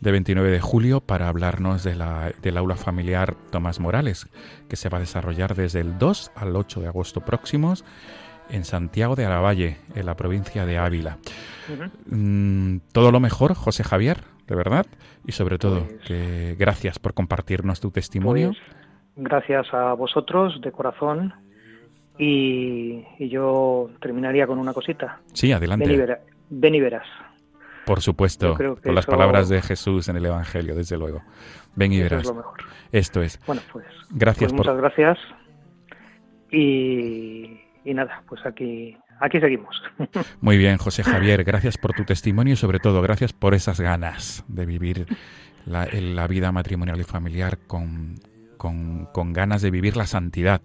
[0.00, 4.28] de 29 de julio para hablarnos de la, del aula familiar Tomás Morales,
[4.68, 7.84] que se va a desarrollar desde el 2 al 8 de agosto próximos
[8.50, 11.18] en Santiago de Aravalle, en la provincia de Ávila.
[12.06, 14.86] Mm, todo lo mejor, José Javier, de verdad,
[15.26, 18.48] y sobre todo, Pues- que gracias por compartirnos tu testimonio.
[18.52, 18.58] Pues,
[19.16, 21.34] gracias a vosotros de corazón
[22.18, 25.20] y, y yo terminaría con una cosita.
[25.34, 25.96] sí, Ven y, adelante.
[25.96, 27.06] vera- ven y verás.
[27.84, 31.22] Por supuesto, con las eso- palabras de Jesús en el Evangelio, desde luego.
[31.74, 32.20] Ven y Eso verás.
[32.22, 32.58] es lo mejor.
[32.92, 33.40] Esto es.
[33.46, 34.74] Bueno, pues, Gracias pues por...
[34.74, 35.18] muchas gracias.
[36.50, 37.57] Y,
[37.90, 39.80] y nada, pues aquí, aquí seguimos.
[40.40, 44.44] Muy bien, José Javier, gracias por tu testimonio y sobre todo gracias por esas ganas
[44.48, 45.06] de vivir
[45.66, 48.16] la, la vida matrimonial y familiar con,
[48.56, 50.60] con- con ganas de vivir la santidad,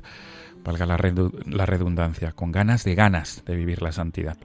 [0.63, 0.97] valga la,
[1.45, 4.38] la redundancia, con ganas de ganas de vivir la santidad.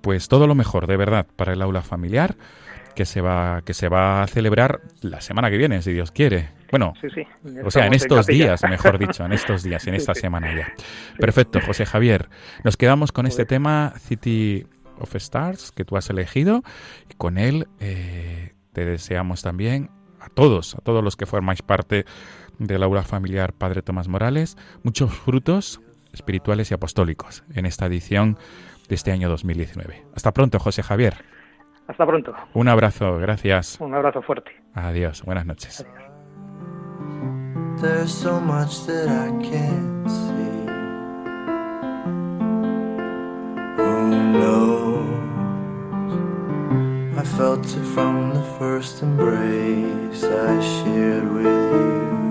[0.00, 2.36] Pues todo lo mejor, de verdad, para el aula familiar
[2.94, 6.50] que se va, que se va a celebrar la semana que viene, si Dios quiere.
[6.70, 7.22] Bueno, Sí, sí.
[7.64, 10.22] o sea, en estos días, mejor dicho, en estos días, en esta sí.
[10.22, 10.72] semana ya.
[11.18, 12.28] Perfecto, José Javier.
[12.64, 14.66] Nos quedamos con este tema City
[14.98, 16.62] of Stars que tú has elegido
[17.10, 22.04] y con él eh, te deseamos también a todos, a todos los que formáis parte
[22.58, 25.80] del aula familiar Padre Tomás Morales, muchos frutos
[26.12, 28.38] espirituales y apostólicos en esta edición
[28.88, 30.04] de este año 2019.
[30.14, 31.24] Hasta pronto, José Javier.
[31.88, 32.34] Hasta pronto.
[32.54, 33.80] Un abrazo, gracias.
[33.80, 34.52] Un abrazo fuerte.
[34.74, 35.84] Adiós, buenas noches.
[37.80, 40.66] There's so much that I can't see.
[43.76, 45.08] Who knows?
[47.18, 52.21] I felt it from the first embrace I shared with you.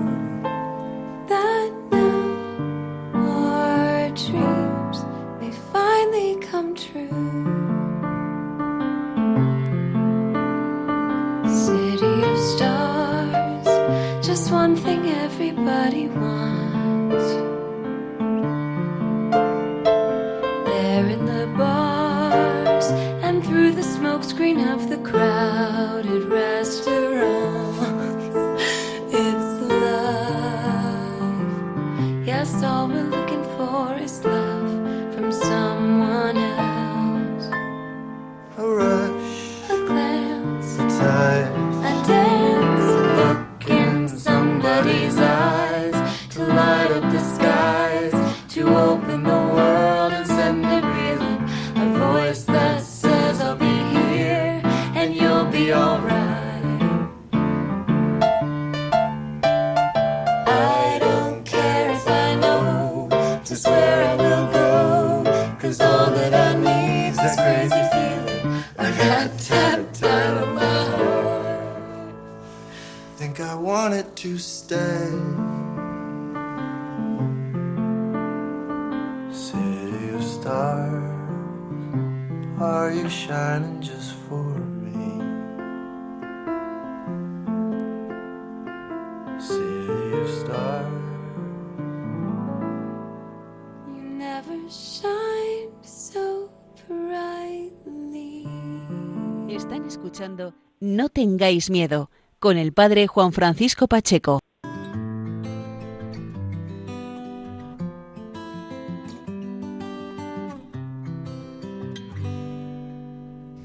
[101.70, 104.40] Miedo con el padre Juan Francisco Pacheco.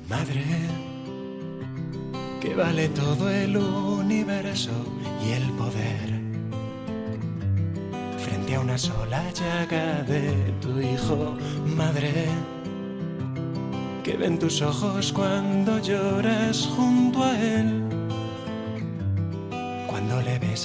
[0.10, 0.44] Madre,
[2.42, 4.72] que vale todo el universo
[5.26, 6.10] y el poder.
[8.20, 11.36] Frente a una sola llaga de tu hijo,
[11.76, 12.26] madre,
[14.04, 17.67] que ven tus ojos cuando lloras junto a él.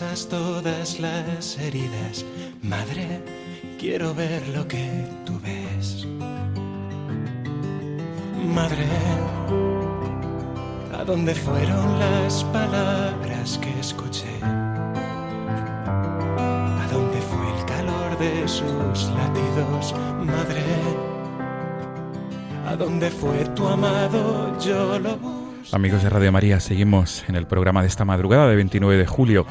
[0.03, 2.25] Besas todas las heridas,
[2.63, 3.23] madre,
[3.79, 6.07] quiero ver lo que tú ves.
[8.55, 8.87] Madre,
[10.99, 14.39] ¿a dónde fueron las palabras que escuché?
[14.43, 14.89] ¿A
[16.93, 20.65] dónde fue el calor de sus latidos, madre?
[22.67, 24.59] ¿A dónde fue tu amado?
[24.59, 25.19] Yo lo.
[25.73, 29.47] Amigos de Radio María, seguimos en el programa de esta madrugada de 29 de julio.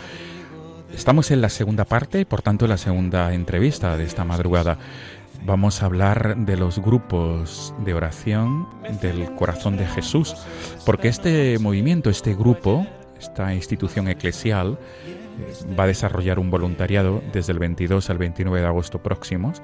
[0.94, 4.78] Estamos en la segunda parte por tanto en la segunda entrevista de esta madrugada.
[5.44, 8.68] Vamos a hablar de los grupos de oración
[9.02, 10.36] del corazón de Jesús,
[10.86, 12.86] porque este movimiento, este grupo,
[13.20, 14.78] esta institución eclesial,
[15.40, 19.62] eh, va a desarrollar un voluntariado desde el 22 al 29 de agosto próximos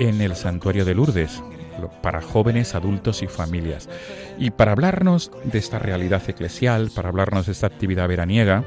[0.00, 1.40] en el santuario de Lourdes
[1.80, 3.88] lo- para jóvenes, adultos y familias.
[4.38, 8.64] Y para hablarnos de esta realidad eclesial, para hablarnos de esta actividad veraniega,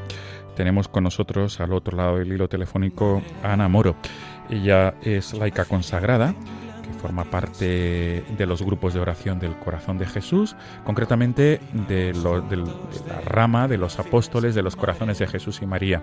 [0.57, 3.95] tenemos con nosotros al otro lado del hilo telefónico Ana Moro.
[4.49, 6.33] Ella es laica consagrada,
[6.81, 13.21] que forma parte de los grupos de oración del corazón de Jesús, concretamente de, la
[13.21, 16.01] rama de los apóstoles de los corazones de Jesús y María.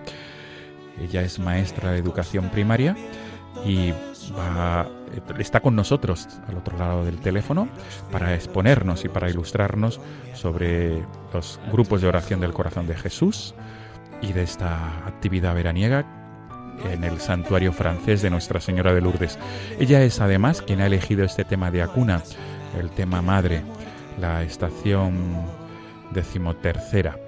[1.03, 2.97] Ella es maestra de educación primaria
[3.67, 3.93] y
[5.37, 7.69] está con nosotros al otro lado del teléfono
[8.13, 10.01] para exponernos y para ilustrarnos
[10.33, 13.53] sobre los grupos de oración del corazón de Jesús
[14.29, 16.05] y de esta actividad veraniega
[16.91, 19.39] en el santuario francés de Nuestra Señora de Lourdes.
[19.79, 22.23] Ella es además quien ha elegido este tema de Acuna,
[22.79, 23.63] el tema madre,
[24.19, 25.15] la estación
[26.13, 27.19] decimotercera.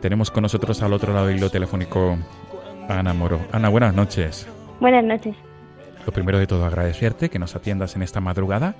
[0.00, 2.18] Tenemos con nosotros al otro lado del hilo telefónico
[2.88, 3.40] a Ana Moro.
[3.52, 4.46] Ana, buenas noches.
[4.80, 5.34] Buenas noches.
[6.04, 8.74] Lo primero de todo, agradecerte que nos atiendas en esta madrugada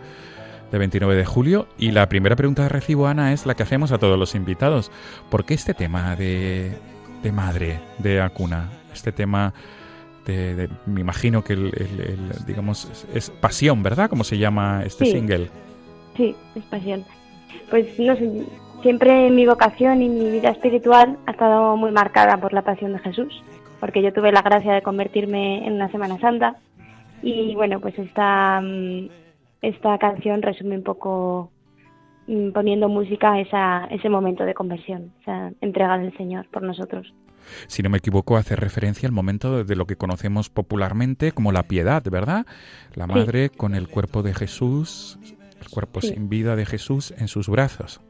[0.70, 1.68] de 29 de julio.
[1.78, 4.90] Y la primera pregunta de recibo, Ana, es la que hacemos a todos los invitados.
[5.30, 6.76] ¿Por qué este tema de,
[7.26, 8.70] de madre, de Acuna?
[8.94, 9.52] Este tema
[10.26, 11.72] de, me imagino que el,
[12.46, 14.08] digamos, es, pasión, ¿verdad?
[14.08, 15.50] ¿Cómo se llama este single?
[16.16, 17.04] Sí, es pasión.
[17.68, 18.44] Pues no sé,
[18.80, 23.00] siempre mi vocación y mi vida espiritual ha estado muy marcada por la pasión de
[23.00, 23.42] Jesús,
[23.80, 26.54] porque yo tuve la gracia de convertirme en una Semana Santa
[27.22, 29.08] y bueno, pues esta, mm,
[29.62, 31.50] esta canción resume un poco
[32.52, 37.12] poniendo música a esa, ese momento de conversión, esa entrega del Señor por nosotros.
[37.68, 41.64] Si no me equivoco, hace referencia al momento de lo que conocemos popularmente como la
[41.64, 42.46] piedad, ¿verdad?
[42.94, 45.18] La madre con el cuerpo de Jesús,
[45.60, 48.00] el cuerpo sin vida de Jesús en sus brazos.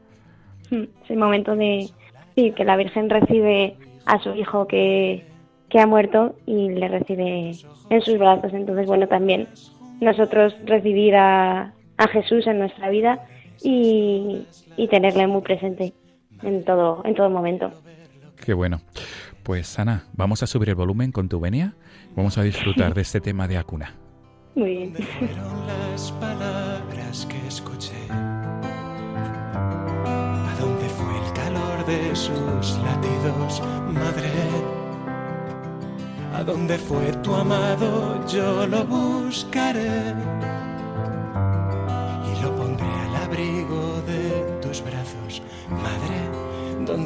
[0.71, 1.89] Mm, es el momento de
[2.35, 5.25] sí, que la Virgen recibe a su hijo que,
[5.69, 7.51] que ha muerto y le recibe
[7.89, 8.53] en sus brazos.
[8.53, 9.47] Entonces, bueno, también
[10.01, 13.27] nosotros recibir a, a Jesús en nuestra vida
[13.61, 14.45] y,
[14.75, 15.93] y, tenerle muy presente
[16.43, 17.71] en todo, en todo momento.
[18.43, 18.81] Qué bueno.
[19.43, 21.73] Pues Ana, vamos a subir el volumen con tu venia.
[22.15, 23.95] Vamos a disfrutar de este tema de Acuna.
[24.55, 24.93] Muy bien.
[25.93, 27.93] las palabras que escuché
[31.87, 33.61] de sus latidos,
[33.93, 34.29] madre.
[36.35, 38.25] ¿A dónde fue tu amado?
[38.27, 40.13] Yo lo buscaré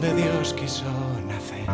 [0.01, 0.85] donde Dios quiso
[1.27, 1.69] nacer.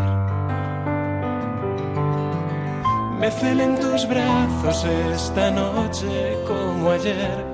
[3.19, 7.45] Me celen tus brazos esta noche como ayer,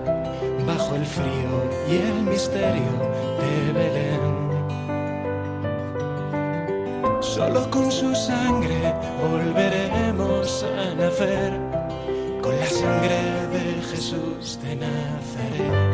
[0.66, 2.92] bajo el frío y el misterio
[3.40, 4.24] de Belén.
[7.22, 11.54] Solo con su sangre volveremos a nacer,
[12.42, 13.20] con la sangre
[13.54, 15.93] de Jesús de Nazaret.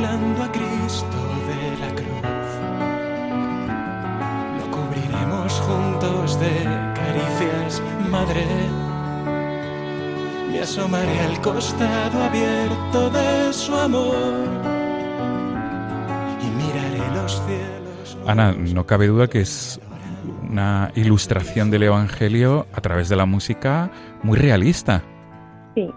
[0.00, 2.50] Temblando a Cristo de la cruz.
[4.58, 6.50] Lo cubriremos juntos de
[6.94, 8.44] caricias, Madre
[10.50, 14.70] me asomaré al costado abierto de su amor.
[18.26, 19.80] Ana, no cabe duda que es
[20.48, 23.90] una ilustración del Evangelio a través de la música
[24.22, 25.02] muy realista.
[25.74, 25.90] Sí,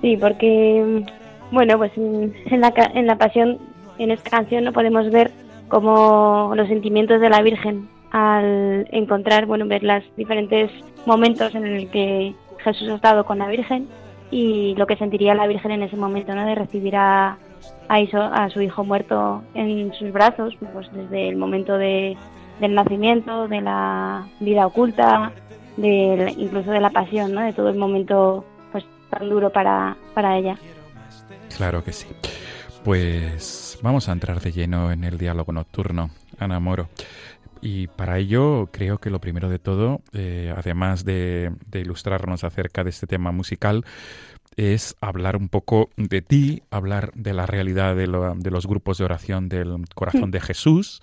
[0.00, 1.04] sí, porque,
[1.52, 3.58] bueno, pues en la, en la pasión,
[3.98, 5.30] en esta canción no podemos ver
[5.68, 10.70] como los sentimientos de la Virgen al encontrar, bueno, ver los diferentes
[11.06, 13.88] momentos en el que Jesús ha estado con la Virgen
[14.30, 16.44] y lo que sentiría la Virgen en ese momento, ¿no?
[16.44, 17.38] De recibir a,
[17.88, 22.16] a, su hijo muerto en sus brazos, pues desde el momento de,
[22.60, 25.32] del nacimiento, de la vida oculta,
[25.76, 27.42] de, incluso de la pasión, ¿no?
[27.42, 30.56] de todo el momento pues tan duro para, para ella.
[31.56, 32.06] Claro que sí.
[32.84, 36.88] Pues vamos a entrar de lleno en el diálogo nocturno, Ana Moro.
[37.60, 42.82] Y para ello creo que lo primero de todo, eh, además de, de, ilustrarnos acerca
[42.82, 43.84] de este tema musical,
[44.56, 49.48] es hablar un poco de ti, hablar de la realidad de, los grupos de oración
[49.48, 51.02] del corazón de Jesús,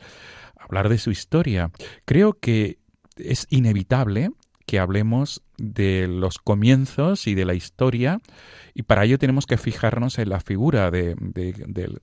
[0.58, 1.72] hablar de su historia.
[2.06, 2.78] Creo que
[3.18, 4.32] es inevitable
[4.70, 8.20] que hablemos de los comienzos y de la historia
[8.76, 11.16] y para ello tenemos que fijarnos en la figura de,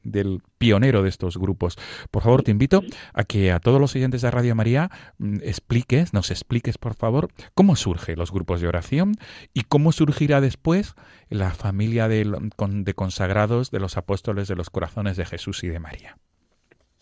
[0.02, 1.78] del pionero de estos grupos.
[2.10, 2.82] Por favor, te invito
[3.14, 7.28] a que a todos los oyentes de Radio María mm, expliques, nos expliques, por favor,
[7.54, 9.12] cómo surgen los grupos de oración
[9.54, 10.96] y cómo surgirá después
[11.28, 12.24] la familia de,
[12.58, 16.16] de consagrados de los apóstoles de los corazones de Jesús y de María.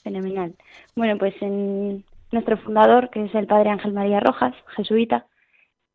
[0.02, 0.54] Fenomenal.
[0.94, 5.24] Bueno, pues en nuestro fundador, que es el padre Ángel María Rojas, jesuita,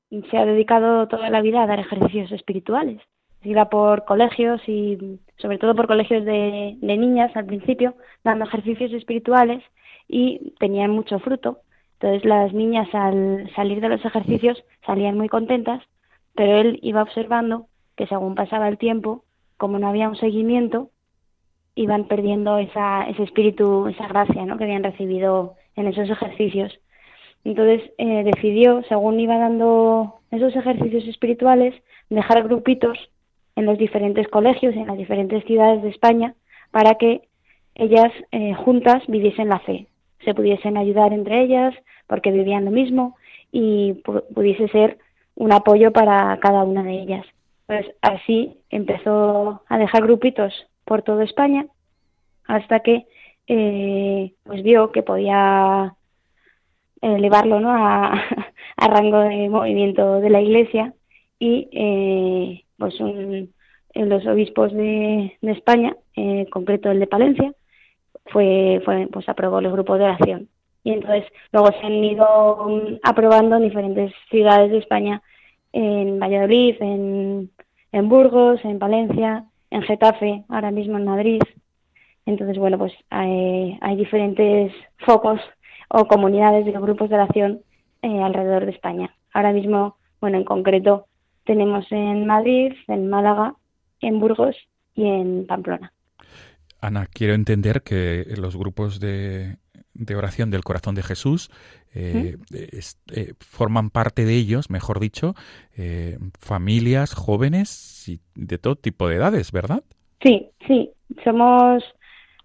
[0.10, 3.02] se ha dedicado toda la vida a dar ejercicios espirituales.
[3.44, 9.64] Iba por colegios y sobre todo por colegios de, niñas al principio, dando ejercicios espirituales
[10.08, 11.60] y tenían mucho fruto.
[11.94, 15.84] Entonces las niñas al salir de los ejercicios salían muy contentas,
[16.36, 19.24] pero él iba observando que según pasaba el tiempo,
[19.58, 20.90] como no había un seguimiento,
[21.76, 24.58] iban perdiendo esa, ese espíritu, esa gracia ¿no?
[24.58, 26.78] que habían recibido en esos ejercicios.
[27.44, 31.74] Entonces eh, decidió, según iba dando esos ejercicios espirituales,
[32.10, 32.98] dejar grupitos
[33.56, 36.36] en los diferentes colegios, en las diferentes ciudades de España,
[36.72, 37.22] para que
[37.76, 39.88] ellas eh, juntas viviesen la fe,
[40.24, 41.74] se pudiesen ayudar entre ellas
[42.08, 43.16] porque vivían lo mismo
[43.52, 44.02] y
[44.34, 44.98] pudiese ser
[45.36, 47.26] un apoyo para cada una de ellas.
[47.66, 50.54] Pues así empezó a dejar grupitos
[50.86, 51.68] por toda España
[52.46, 53.06] hasta que
[53.48, 55.94] eh, pues vio que podía
[57.02, 57.72] elevarlo ¿no?
[57.76, 58.22] a,
[58.78, 60.94] rango de movimiento de la Iglesia
[61.38, 63.54] y eh, pues un,
[63.94, 67.54] los obispos de, España, en concreto el de Palencia,
[68.26, 70.50] fue, fue pues aprobó los grupos de oración
[70.84, 75.22] y entonces luego se han ido mm, aprobando en diferentes ciudades de España,
[75.74, 77.52] en Valladolid, en,
[77.92, 81.42] en Burgos, en Valencia, en Getafe, ahora mismo en Madrid.
[82.26, 85.40] Entonces, bueno, pues hay diferentes focos
[85.90, 87.62] o comunidades de grupos de oración
[88.02, 89.14] eh, alrededor de España.
[89.34, 91.08] Ahora mismo, bueno, en concreto
[91.46, 93.56] tenemos en Madrid, en Málaga,
[94.02, 94.56] en Burgos
[94.96, 95.92] y en Pamplona.
[96.82, 99.58] Ana, quiero entender que los grupos de,
[99.94, 101.52] de oración del corazón de Jesús
[101.94, 105.34] eh, eh, forman parte de ellos, mejor dicho,
[106.40, 109.84] familias, jóvenes y de todo tipo de edades, ¿verdad?
[110.22, 110.92] Sí, sí.
[111.24, 111.84] Somos,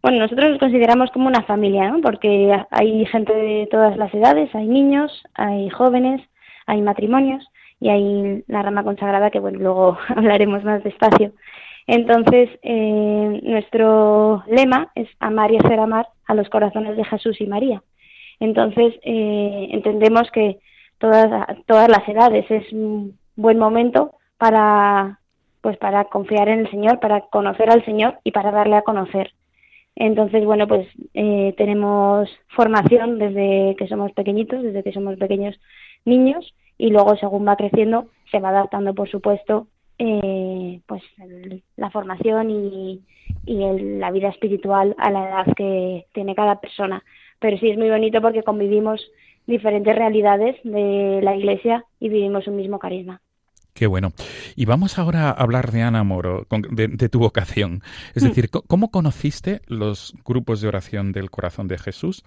[0.04, 2.02] bueno, nosotros nos consideramos como una familia, ¿no?
[2.02, 6.20] Porque hay gente de todas las edades, hay niños, hay jóvenes,
[6.66, 7.42] hay matrimonios
[7.80, 11.32] y hay la rama consagrada que, bueno, luego hablaremos más despacio.
[11.86, 17.46] Entonces, eh, nuestro lema es amar y hacer amar a los corazones de Jesús y
[17.46, 17.82] María.
[18.40, 20.58] Entonces, eh, entendemos que
[20.98, 25.18] todas, todas las edades es un buen momento para,
[25.62, 29.32] pues, para confiar en el Señor, para conocer al Señor y para darle a conocer.
[29.96, 35.58] Entonces, bueno, pues eh, tenemos formación desde que somos pequeñitos, desde que somos pequeños
[36.04, 39.68] niños, y luego, según va creciendo, se va adaptando, por supuesto,
[39.98, 41.02] eh, pues
[41.76, 43.02] la formación y,
[43.46, 47.02] la vida espiritual a la edad que tiene cada persona.
[47.38, 49.06] Pero sí es muy bonito porque convivimos
[49.46, 53.20] diferentes realidades de la Iglesia y vivimos un mismo carisma.
[53.74, 54.12] Qué bueno.
[54.54, 57.82] Y vamos ahora a hablar de Ana Moro, de, tu vocación.
[58.14, 58.26] Es mm.
[58.28, 62.22] decir, ¿cómo conociste los grupos de oración del corazón de Jesús?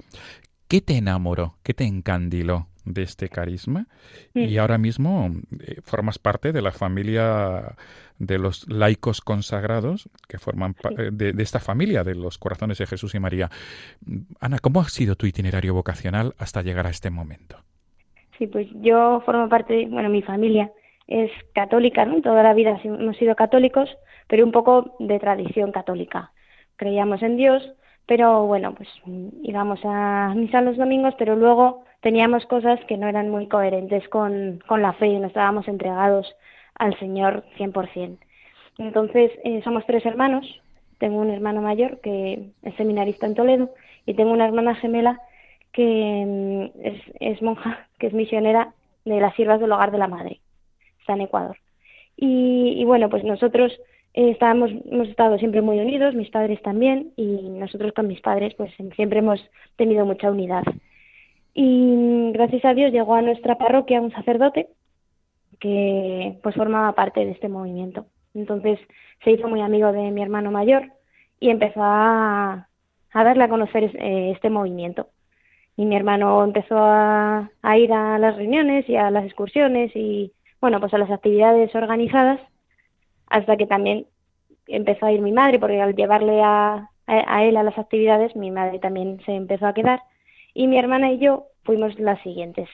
[0.67, 1.55] ¿Qué te enamoró?
[1.63, 2.67] ¿Qué te encandiló?
[2.89, 3.87] de este carisma
[4.33, 5.29] y ahora mismo
[5.59, 7.75] eh, formas parte de la familia
[8.17, 13.13] de los laicos consagrados que forman eh, de, esta familia de los corazones de Jesús
[13.13, 13.49] y María.
[14.39, 17.57] Ana, ¿cómo ha sido tu itinerario vocacional hasta llegar a este momento?
[18.37, 20.71] Sí, pues yo formo parte, bueno, mi familia
[21.07, 22.21] es católica, ¿no?
[22.21, 23.89] Toda la vida hemos sido católicos,
[24.27, 26.31] pero un poco de tradición católica.
[26.75, 27.73] Creíamos en Dios,
[28.05, 28.89] pero bueno, pues
[29.43, 34.61] íbamos a misa los domingos, pero luego teníamos cosas que no eran muy coherentes con,
[34.67, 36.35] con la fe y no estábamos entregados
[36.75, 38.17] al Señor 100%.
[38.77, 40.45] Entonces, eh, somos tres hermanos.
[40.99, 43.69] Tengo un hermano mayor que es seminarista en Toledo
[44.05, 45.19] y tengo una hermana gemela
[45.71, 48.73] que mm, es, es, monja, que es misionera
[49.05, 50.41] de las siervas del hogar de la madre.
[51.07, 51.55] Está en Ecuador.
[52.17, 53.71] Y, bueno, pues nosotros
[54.13, 58.53] eh, estábamos, hemos estado siempre muy unidos, mis padres también, y nosotros con mis padres
[58.55, 59.39] pues siempre hemos
[59.77, 60.63] tenido mucha unidad.
[61.53, 64.67] Y gracias a Dios llegó a nuestra parroquia un sacerdote
[65.61, 68.07] que pues formaba parte de este movimiento.
[68.33, 68.77] Entonces
[69.23, 70.91] se hizo muy amigo de mi hermano mayor
[71.39, 72.67] y empezó a,
[73.13, 75.07] darle a conocer eh, este movimiento.
[75.77, 80.79] Y mi hermano empezó a, ir a las reuniones y a las excursiones y bueno,
[80.79, 82.39] pues a las actividades organizadas
[83.27, 84.07] hasta que también
[84.67, 88.79] empezó a ir mi madre, porque al llevarle a, él a las actividades, mi madre
[88.79, 90.01] también se empezó a quedar
[90.53, 92.69] y mi hermana y yo fuimos las siguientes.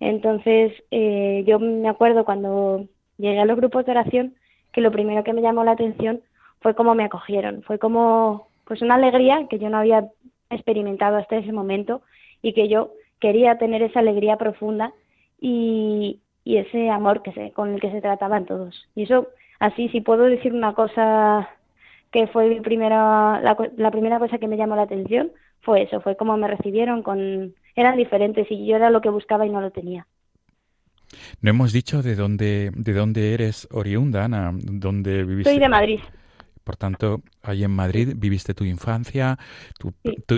[0.00, 2.86] Entonces, eh, yo me acuerdo cuando
[3.18, 4.34] llegué a los grupos de oración
[4.72, 6.20] que lo primero que me llamó la atención
[6.60, 10.08] fue cómo me acogieron, fue como pues una alegría que yo no había
[10.48, 12.02] experimentado hasta ese momento
[12.42, 14.92] y que yo quería tener esa alegría profunda
[15.40, 18.88] y, y ese amor que se, con el que se trataban todos.
[18.94, 19.28] Y eso,
[19.58, 21.48] así, si puedo decir una cosa
[22.10, 25.30] que fue mi primera, la primera cosa que me llamó la atención,
[25.62, 29.46] fue eso, fue como me recibieron con eran diferentes y yo era lo que buscaba
[29.46, 30.06] y no lo tenía.
[31.40, 35.50] No hemos dicho de dónde de dónde eres oriunda, Ana, dónde viviste.
[35.50, 36.00] Soy de Madrid.
[36.70, 39.40] Por tanto, ahí en Madrid viviste tu infancia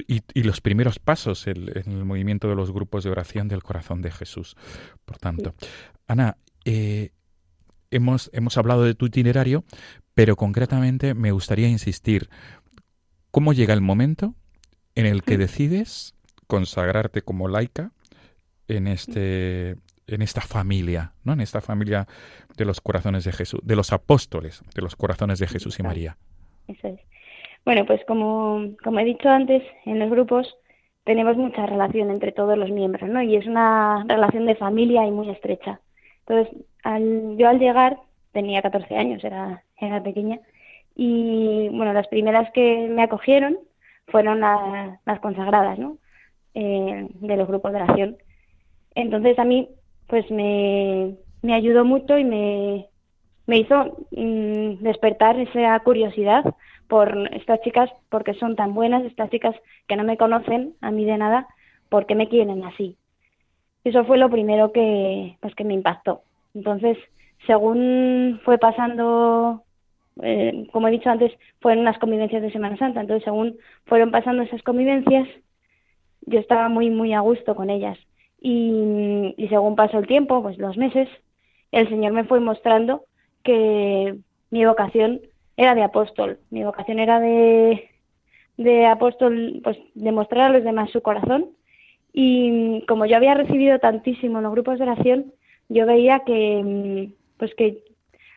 [0.09, 4.11] y, los primeros pasos en, el movimiento de los grupos de oración del corazón de
[4.11, 4.57] Jesús.
[5.05, 5.55] Por tanto,
[6.07, 7.11] Ana, eh,
[7.91, 9.63] hemos, hemos hablado de tu itinerario,
[10.15, 12.31] pero concretamente me gustaría insistir
[13.31, 14.35] ¿Cómo llega el momento
[14.95, 16.15] en el que decides
[16.47, 17.93] consagrarte como laica
[18.69, 19.77] en este
[20.15, 21.33] en esta familia, ¿no?
[21.33, 22.07] En esta familia
[22.57, 26.17] de los corazones de Jesús, de los apóstoles, de los corazones de Jesús y María.
[26.69, 27.01] Eso es.
[27.65, 30.57] Bueno, pues como, como he dicho antes, en los grupos
[31.05, 33.23] tenemos mucha relación entre todos los miembros, ¿no?
[33.23, 35.81] Y es una relación de familia y muy estrecha.
[36.27, 37.99] Entonces, al, yo al llegar,
[38.33, 40.41] tenía 14 años, era, era pequeña,
[40.95, 43.59] y bueno, las primeras que me acogieron
[44.07, 45.99] fueron las consagradas, ¿no?
[46.55, 48.17] Eh, de los grupos de oración.
[48.95, 49.71] Entonces a mí,
[50.13, 52.87] pues me, me ayudó mucho y me,
[53.47, 56.45] me hizo mm, despertar esa curiosidad
[56.87, 59.57] por estas chicas, porque son tan buenas, estas chicas
[59.89, 61.47] que no me conocen a mí de nada,
[61.89, 62.99] porque me quieren así.
[63.85, 66.21] Eso fue lo primero que, pues, que me impactó.
[66.53, 66.99] Entonces,
[67.47, 69.63] según fue pasando,
[70.21, 71.33] eh, como he dicho antes,
[71.63, 73.57] fueron unas convivencias de Semana Santa, entonces según
[73.87, 75.27] fueron pasando esas convivencias,
[76.27, 77.97] yo estaba muy, muy a gusto con ellas.
[78.45, 81.09] Y, y según pasó el tiempo, pues los meses,
[81.71, 83.05] el Señor me fue mostrando
[83.45, 84.17] que
[84.51, 85.21] mi vocación
[85.57, 87.89] era de apóstol, mi vocación era de,
[88.57, 91.51] de apóstol, pues demostrar a los demás su corazón.
[92.13, 95.33] Y como yo había recibido tantísimo en los grupos de oración,
[95.69, 97.85] yo veía que, pues que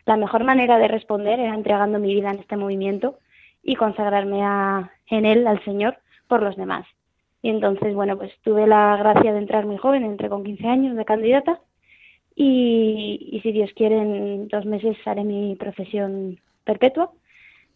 [0.06, 3.18] la mejor manera de responder era entregando mi vida en este movimiento
[3.62, 5.98] y consagrarme a, en él al Señor
[6.28, 6.86] por los demás.
[7.46, 10.96] Y entonces, bueno, pues tuve la gracia de entrar muy joven, entré con 15 años
[10.96, 11.60] de candidata
[12.34, 17.12] y, y si Dios quiere en dos meses haré mi profesión perpetua.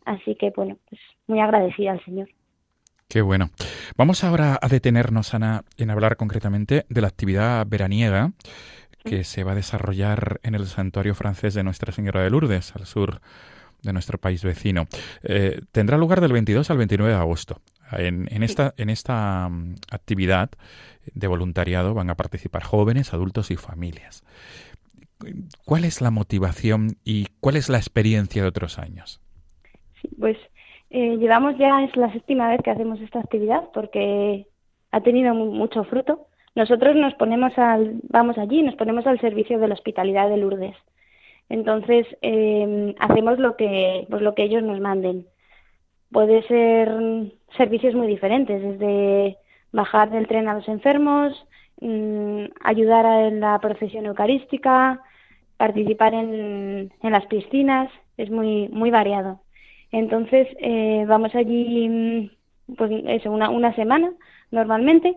[0.04, 2.28] Así que, bueno, pues muy agradecida al Señor.
[3.08, 3.50] Qué bueno.
[3.96, 8.32] Vamos ahora a detenernos, Ana, en hablar concretamente de la actividad veraniega
[9.04, 12.86] que se va a desarrollar en el santuario francés de Nuestra Señora de Lourdes, al
[12.86, 13.20] sur
[13.82, 14.88] de nuestro país vecino.
[15.22, 17.60] Eh, tendrá lugar del 22 al 29 de agosto.
[17.92, 20.50] En, esta, en esta mm, actividad
[21.14, 24.24] de voluntariado van a participar jóvenes, adultos y familias.
[25.64, 29.20] ¿Cuál es la motivación y cuál es la experiencia de otros años?
[30.18, 30.36] pues
[30.90, 34.46] eh, llevamos ya, es la séptima vez que hacemos esta actividad porque
[34.90, 36.26] ha tenido mucho fruto.
[36.54, 40.76] Nosotros nos ponemos al, vamos allí, nos ponemos al servicio de la hospitalidad de Lourdes.
[41.48, 45.26] Entonces, eh, hacemos lo que, pues lo que ellos nos manden.
[46.10, 46.88] Puede ser
[47.56, 49.36] servicios muy diferentes, desde
[49.72, 51.46] bajar del tren a los enfermos,
[51.80, 55.00] mm, ayudar en la procesión eucarística,
[55.56, 59.40] participar en, en las piscinas, es muy, muy variado.
[59.92, 64.12] Entonces, eh, vamos allí, mm, pues eso, una, una semana
[64.50, 65.16] normalmente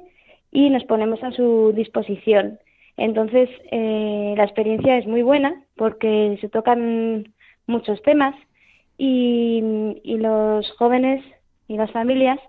[0.51, 2.59] y nos ponemos a su disposición.
[2.97, 7.33] Entonces, eh, la experiencia es muy buena porque se tocan
[7.65, 8.35] muchos temas
[8.97, 11.23] y, y, los jóvenes
[11.73, 12.39] y las familias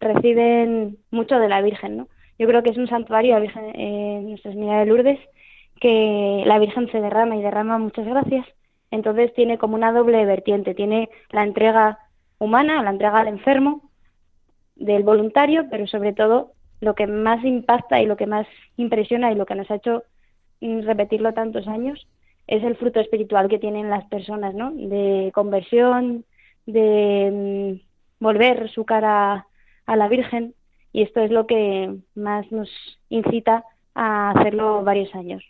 [0.00, 2.08] reciben mucho de la Virgen, ¿no?
[2.38, 5.20] Yo creo que es un santuario, la Virgen, eh, Nuestra Señora de Lourdes,
[5.80, 8.46] que la Virgen se derrama y derrama muchas gracias
[8.92, 11.98] entonces tiene como una doble vertiente, tiene la entrega
[12.38, 13.90] humana, la entrega al enfermo
[14.76, 19.34] del voluntario, pero sobre todo lo que más impacta y lo que más impresiona y
[19.34, 20.04] lo que nos ha hecho
[20.60, 22.06] repetirlo tantos años
[22.46, 24.70] es el fruto espiritual que tienen las personas, ¿no?
[24.72, 26.24] De conversión,
[26.66, 27.91] de mm,
[28.22, 29.46] volver su cara
[29.86, 30.54] a la Virgen
[30.92, 32.70] y esto es lo que más nos
[33.08, 33.64] incita
[33.94, 35.42] a hacerlo varios años.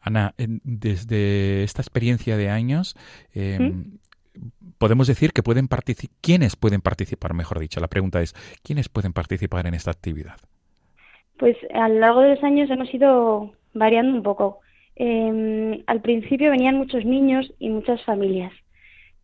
[0.00, 2.96] Ana, desde esta experiencia de años,
[3.34, 3.98] em,
[4.78, 7.34] podemos decir que pueden participar, ¿quiénes pueden participar?
[7.34, 10.36] Mejor dicho, la pregunta es, ¿quiénes pueden participar en esta actividad?
[11.38, 14.60] Pues a lo largo de los años hemos ido variando un poco.
[14.94, 18.52] Em, al principio venían muchos niños y muchas familias.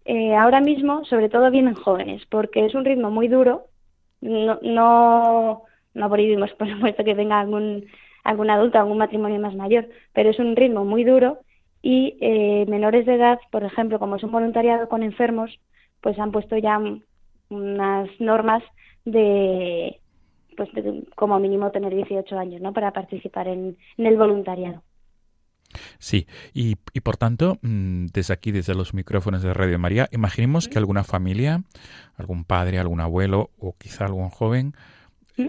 [0.04, 3.66] Eh, ahora mismo, sobre todo, vienen jóvenes, porque es un ritmo muy duro.
[4.20, 5.62] No, no,
[5.94, 7.86] no prohibimos, por supuesto, que venga algún
[8.24, 11.38] algún adulto, algún matrimonio más mayor, pero es un ritmo muy duro
[11.82, 15.58] y eh, menores de edad, por ejemplo, como es un voluntariado con enfermos,
[16.00, 16.80] pues han puesto ya
[17.48, 18.62] unas normas
[19.04, 20.00] de,
[20.56, 20.70] pues
[21.16, 22.72] como mínimo tener 18 años, ¿no?
[22.72, 24.82] Para participar en, el voluntariado.
[25.98, 30.68] Sí, y, y, por tanto, mm, desde aquí, desde los micrófonos de Radio María, imaginemos
[30.68, 31.62] que alguna familia,
[32.16, 34.74] algún padre, algún abuelo o quizá algún joven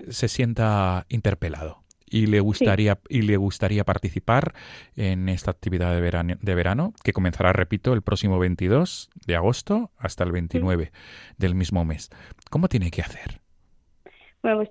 [0.09, 4.53] se sienta interpelado y le gustaría y le gustaría participar
[4.95, 9.89] en esta actividad de verano, de verano que comenzará, repito, el próximo 22 de agosto
[9.97, 10.91] hasta el 29
[11.37, 12.11] del mismo mes.
[12.51, 13.41] ¿Cómo tiene que hacer?
[14.43, 14.69] Bueno, pues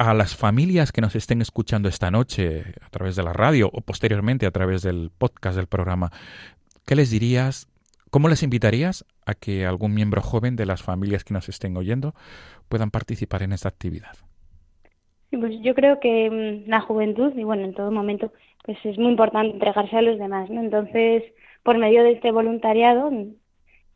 [0.03, 3.82] a las familias que nos estén escuchando esta noche a través de la radio o
[3.82, 6.11] posteriormente a través del podcast del programa,
[6.84, 7.68] ¿qué les dirías?
[8.11, 12.14] ¿Cómo les invitarías a que algún miembro joven de las familias que nos estén oyendo
[12.68, 14.16] puedan participar en esta actividad?
[15.30, 18.32] Pues yo creo que mm, la juventud, y bueno, en todo momento,
[18.64, 20.61] pues es muy importante entregarse a los demás, ¿no?
[20.61, 21.22] Entonces,
[21.62, 23.09] por medio de este voluntariado,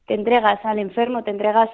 [0.06, 1.68] te entregas al enfermo, te entregas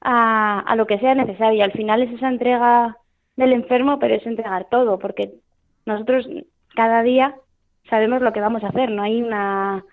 [0.00, 1.62] a, a lo que sea necesario.
[1.62, 2.96] Al final es esa entrega
[3.36, 5.34] del enfermo, pero es entregar todo, porque
[5.84, 6.28] nosotros
[6.74, 7.36] cada día
[7.88, 9.84] sabemos lo que vamos a hacer, no hay una,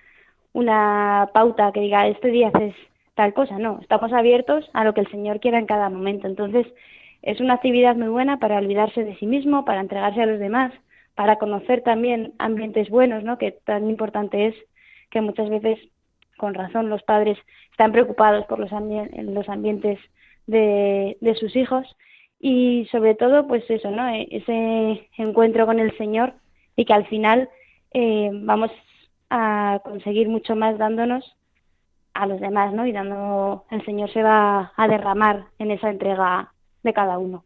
[0.54, 2.76] una pauta que diga este día haces
[3.16, 6.28] tal cosa, no, estamos abiertos a lo que el Señor quiera en cada momento.
[6.28, 6.66] Entonces,
[7.22, 10.74] es una actividad muy buena para olvidarse de sí mismo, para entregarse a los demás,
[11.16, 13.38] para conocer también ambientes buenos, ¿no?
[13.38, 14.56] Que tan importante es
[15.12, 15.80] que muchas veces,
[16.38, 17.38] con razón, los padres
[17.72, 20.00] están preocupados por los, los ambientes
[20.48, 21.86] de, de sus hijos
[22.46, 26.34] y sobre todo pues eso no e-, ese encuentro con el Señor
[26.76, 27.50] y que al final
[27.94, 28.70] eh, vamos
[29.30, 31.24] a conseguir mucho más dándonos
[32.14, 36.54] a los demás no y dando el Señor se va a derramar en esa entrega
[36.84, 37.46] de cada uno.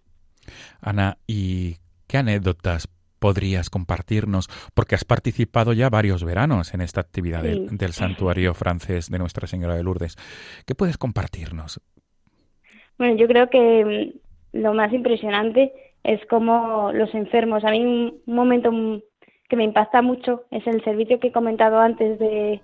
[0.81, 1.75] Ana y
[2.07, 2.89] qué anécdotas
[3.19, 9.11] podrías compartirnos porque has participado ya varios veranos en esta actividad del, del santuario francés
[9.11, 10.15] de Nuestra Señora de Lourdes.
[10.65, 11.81] Qué puedes compartirnos
[12.97, 14.15] bueno yo creo que
[14.57, 15.71] lo más impresionante
[16.03, 17.63] es como los enfermos.
[17.63, 18.71] A mí un, momento
[19.49, 22.61] que me impacta mucho es el servicio que he comentado antes de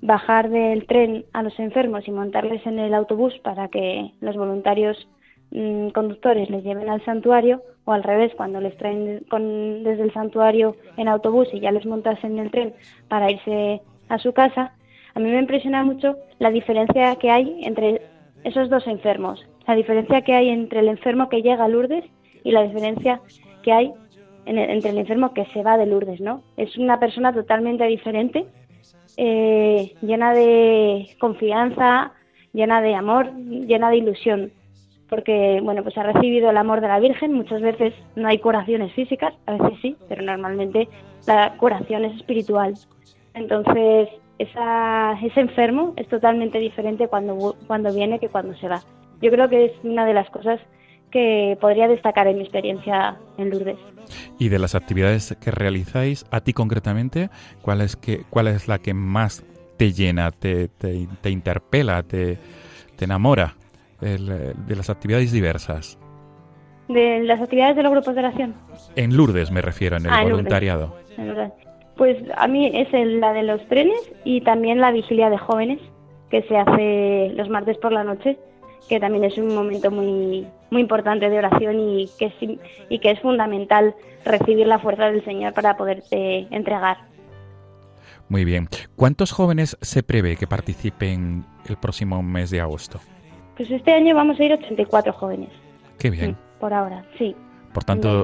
[0.00, 5.08] bajar del tren a los enfermos y montarles en el autobús para que los voluntarios
[5.50, 10.12] mm, conductores les lleven al santuario o al revés, cuando les traen con, desde el
[10.12, 12.74] santuario en autobús y ya les montas en el tren
[13.08, 14.74] para irse a su casa,
[15.14, 18.02] a mí me impresiona mucho la diferencia que hay entre
[18.44, 22.04] esos dos enfermos, la diferencia que hay entre el enfermo que llega a Lourdes
[22.42, 23.20] y la diferencia
[23.62, 23.92] que hay
[24.46, 26.42] entre el enfermo que se va de Lourdes, ¿no?
[26.56, 28.46] Es una persona totalmente diferente,
[29.18, 32.12] eh, llena de confianza,
[32.54, 34.52] llena de amor, llena de ilusión,
[35.10, 38.94] porque, bueno, pues ha recibido el amor de la Virgen, muchas veces no hay curaciones
[38.94, 40.88] físicas, a veces sí, pero normalmente
[41.26, 42.72] la curación es espiritual.
[43.34, 44.08] Entonces,
[44.38, 48.80] esa, ese enfermo es totalmente diferente cuando, cuando viene que cuando se va.
[49.20, 50.60] Yo creo que es una de las cosas
[51.10, 53.78] que podría destacar en mi experiencia en Lourdes.
[54.38, 57.30] Y de las actividades que realizáis, a ti concretamente,
[57.62, 59.44] ¿cuál es, que, cuál es la que más
[59.76, 62.38] te llena, te, te, interpela, te,
[62.96, 63.54] te enamora
[64.00, 65.98] de las actividades diversas?
[66.88, 68.54] De las actividades de los grupos de oración.
[68.96, 70.96] En Lourdes me refiero, en el ah, voluntariado.
[71.96, 75.80] Pues a mí es la de los trenes y también la vigilia de jóvenes
[76.30, 78.38] que se hace los martes por la noche,
[78.88, 82.58] que también es un momento muy muy importante de oración y que es,
[82.88, 86.98] y que es fundamental recibir la fuerza del Señor para poderte entregar.
[88.28, 88.68] Muy bien.
[88.94, 93.00] ¿Cuántos jóvenes se prevé que participen el próximo mes de agosto?
[93.56, 95.48] Pues este año vamos a ir 84 jóvenes.
[95.98, 96.36] Qué bien.
[96.60, 97.34] por ahora, sí.
[97.72, 98.22] Por tanto,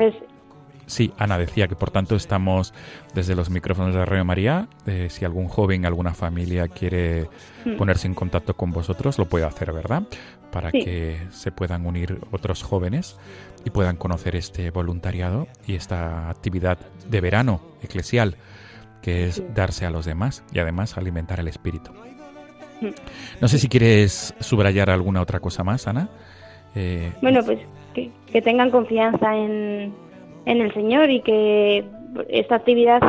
[0.87, 2.75] Sí, Ana decía que por tanto estamos
[3.15, 4.69] desde los micrófonos de Radio María.
[4.87, 7.29] Eh, si algún joven, alguna familia quiere
[7.65, 7.77] hmm.
[7.77, 10.03] ponerse en contacto con vosotros, lo puede hacer, ¿verdad?
[10.51, 13.17] Para que se puedan unir otros jóvenes
[13.65, 16.79] y puedan conocer este voluntariado y esta actividad
[17.09, 18.37] de verano eclesial,
[19.03, 21.93] que es darse a los demás y además alimentar el espíritu.
[22.81, 22.91] Hmm.
[23.41, 26.09] No sé si quieres subrayar alguna otra cosa más, Ana.
[26.77, 27.61] Eh, bueno, pues
[27.95, 29.95] que tengan confianza en,
[30.47, 31.85] en el Señor y que
[32.29, 33.01] esta actividad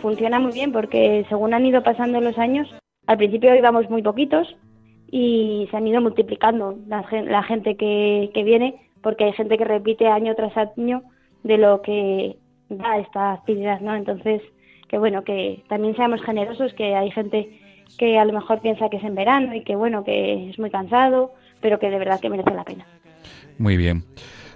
[0.00, 2.68] funciona muy bien porque según han ido pasando los años,
[3.06, 4.56] al principio íbamos muy poquitos
[5.10, 10.06] y se han ido multiplicando la, gente que, que viene porque hay gente que repite
[10.06, 11.02] año tras año
[11.42, 12.36] de lo que
[12.68, 13.94] da esta actividad, ¿no?
[13.94, 14.40] Entonces,
[14.88, 17.60] que bueno, que también seamos generosos, que hay gente
[17.98, 20.70] que a lo mejor piensa que es en verano y que bueno, que es muy
[20.70, 22.86] cansado, pero que de verdad que merece la pena.
[23.58, 24.02] Muy bien.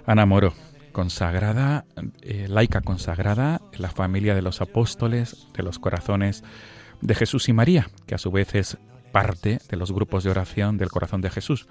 [0.05, 0.51] Ana Moro,
[0.99, 1.85] consagrada,
[2.23, 6.43] eh, laica consagrada la familia de los apóstoles, de los corazones
[6.99, 8.77] de Jesús y María, que a su vez es
[9.13, 11.67] parte de los grupos de oración del corazón de Jesús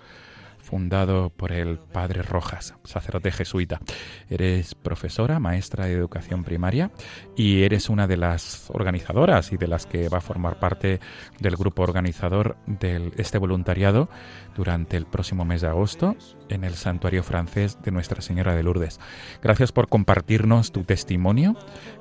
[0.68, 3.80] fundado por el padre Rojas, sacerdote jesuita.
[4.28, 6.90] Eres profesora, maestra de educación primaria
[7.36, 11.00] y eres una de las organizadoras y de las que va a formar parte
[11.40, 14.10] del grupo organizador de este voluntariado
[14.54, 16.16] durante el próximo mes de agosto
[16.50, 19.00] en el santuario francés de Nuestra Señora de Lourdes.
[19.42, 21.56] Gracias por compartirnos tu testimonio,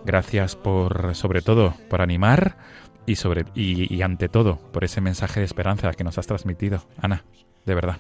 [0.06, 2.58] gracias por, sobre todo, por animar
[3.06, 7.24] y, sobre, y, ante todo por ese mensaje de esperanza que nos has transmitido, Ana,
[7.66, 7.98] de verdad.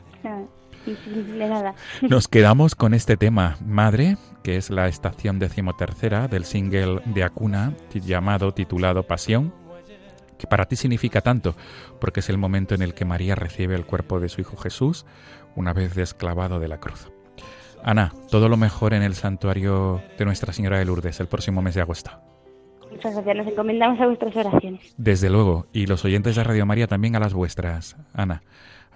[2.01, 7.73] Nos quedamos con este tema, Madre, que es la estación decimotercera del single de Acuna
[7.93, 9.53] llamado, titulado Pasión,
[10.37, 11.55] que para ti significa tanto,
[11.99, 15.05] porque es el momento en el que María recibe el cuerpo de su Hijo Jesús
[15.55, 17.11] una vez desclavado de la cruz.
[17.83, 21.75] Ana, todo lo mejor en el santuario de Nuestra Señora de Lourdes el próximo mes
[21.75, 22.11] de agosto.
[22.91, 24.93] Muchas gracias, nos encomendamos a vuestras oraciones.
[24.97, 28.41] Desde luego, y los oyentes de Radio María también a las vuestras, Ana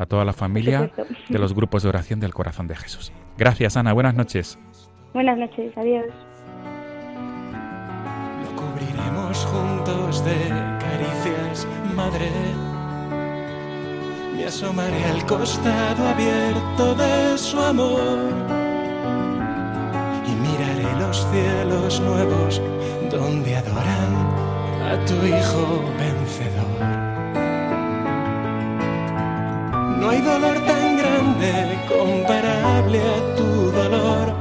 [0.01, 0.91] a toda la familia
[1.29, 3.11] de los grupos de oración del corazón de Jesús.
[3.37, 3.93] Gracias, Ana.
[3.93, 4.57] Buenas noches.
[5.13, 5.71] Buenas noches.
[5.77, 6.05] Adiós.
[8.43, 10.49] Lo cubriremos juntos de
[10.79, 12.29] caricias, madre.
[14.35, 18.31] Me asomaré al costado abierto de su amor
[20.25, 22.61] y miraré los cielos nuevos
[23.11, 24.15] donde adoran
[24.89, 27.10] a tu Hijo vencedor.
[30.01, 34.33] No hay dolor tan grande comparable a tu dolor.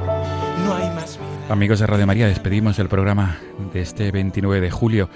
[0.65, 1.53] No hay más vida.
[1.53, 3.37] Amigos de Radio María, despedimos el programa
[3.71, 5.11] de este 29 de julio.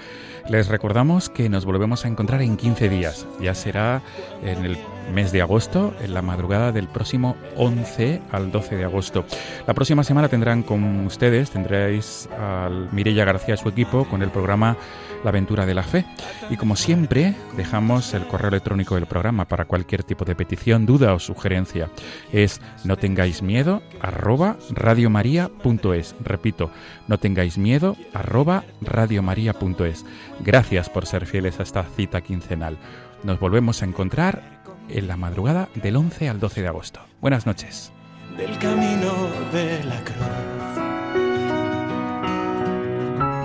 [0.47, 3.25] Les recordamos que nos volvemos a encontrar en 15 días.
[3.41, 4.03] Ya será
[4.43, 4.77] en el
[5.13, 9.25] mes de agosto, en la madrugada del próximo 11 al 12 de agosto.
[9.65, 14.29] La próxima semana tendrán con ustedes, tendréis a Mirella García y su equipo con el
[14.29, 14.77] programa
[15.23, 16.05] La aventura de la fe.
[16.51, 21.13] Y como siempre, dejamos el correo electrónico del programa para cualquier tipo de petición, duda
[21.15, 21.89] o sugerencia.
[22.31, 26.15] Es no tengáis miedo arroba radiomaria.es.
[26.23, 26.69] Repito,
[27.07, 30.05] no tengáis miedo arroba radiomaria.es.
[30.39, 32.77] Gracias por ser fieles a esta cita quincenal.
[33.23, 36.99] Nos volvemos a encontrar en la madrugada del 11 al 12 de agosto.
[37.21, 37.91] Buenas noches.
[38.37, 39.13] Del camino
[39.51, 40.75] de la cruz.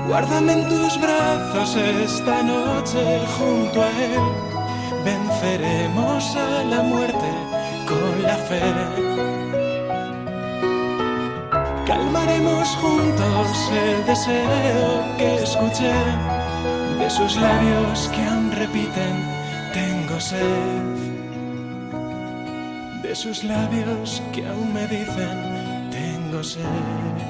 [0.09, 4.21] Guárdame en tus brazos esta noche junto a él.
[5.05, 7.31] Venceremos a la muerte
[7.87, 8.61] con la fe.
[11.87, 15.93] Calmaremos juntos el deseo que escuché
[17.11, 19.15] sus labios que aún repiten,
[19.73, 20.41] tengo sed.
[23.03, 27.30] De sus labios que aún me dicen, tengo sed.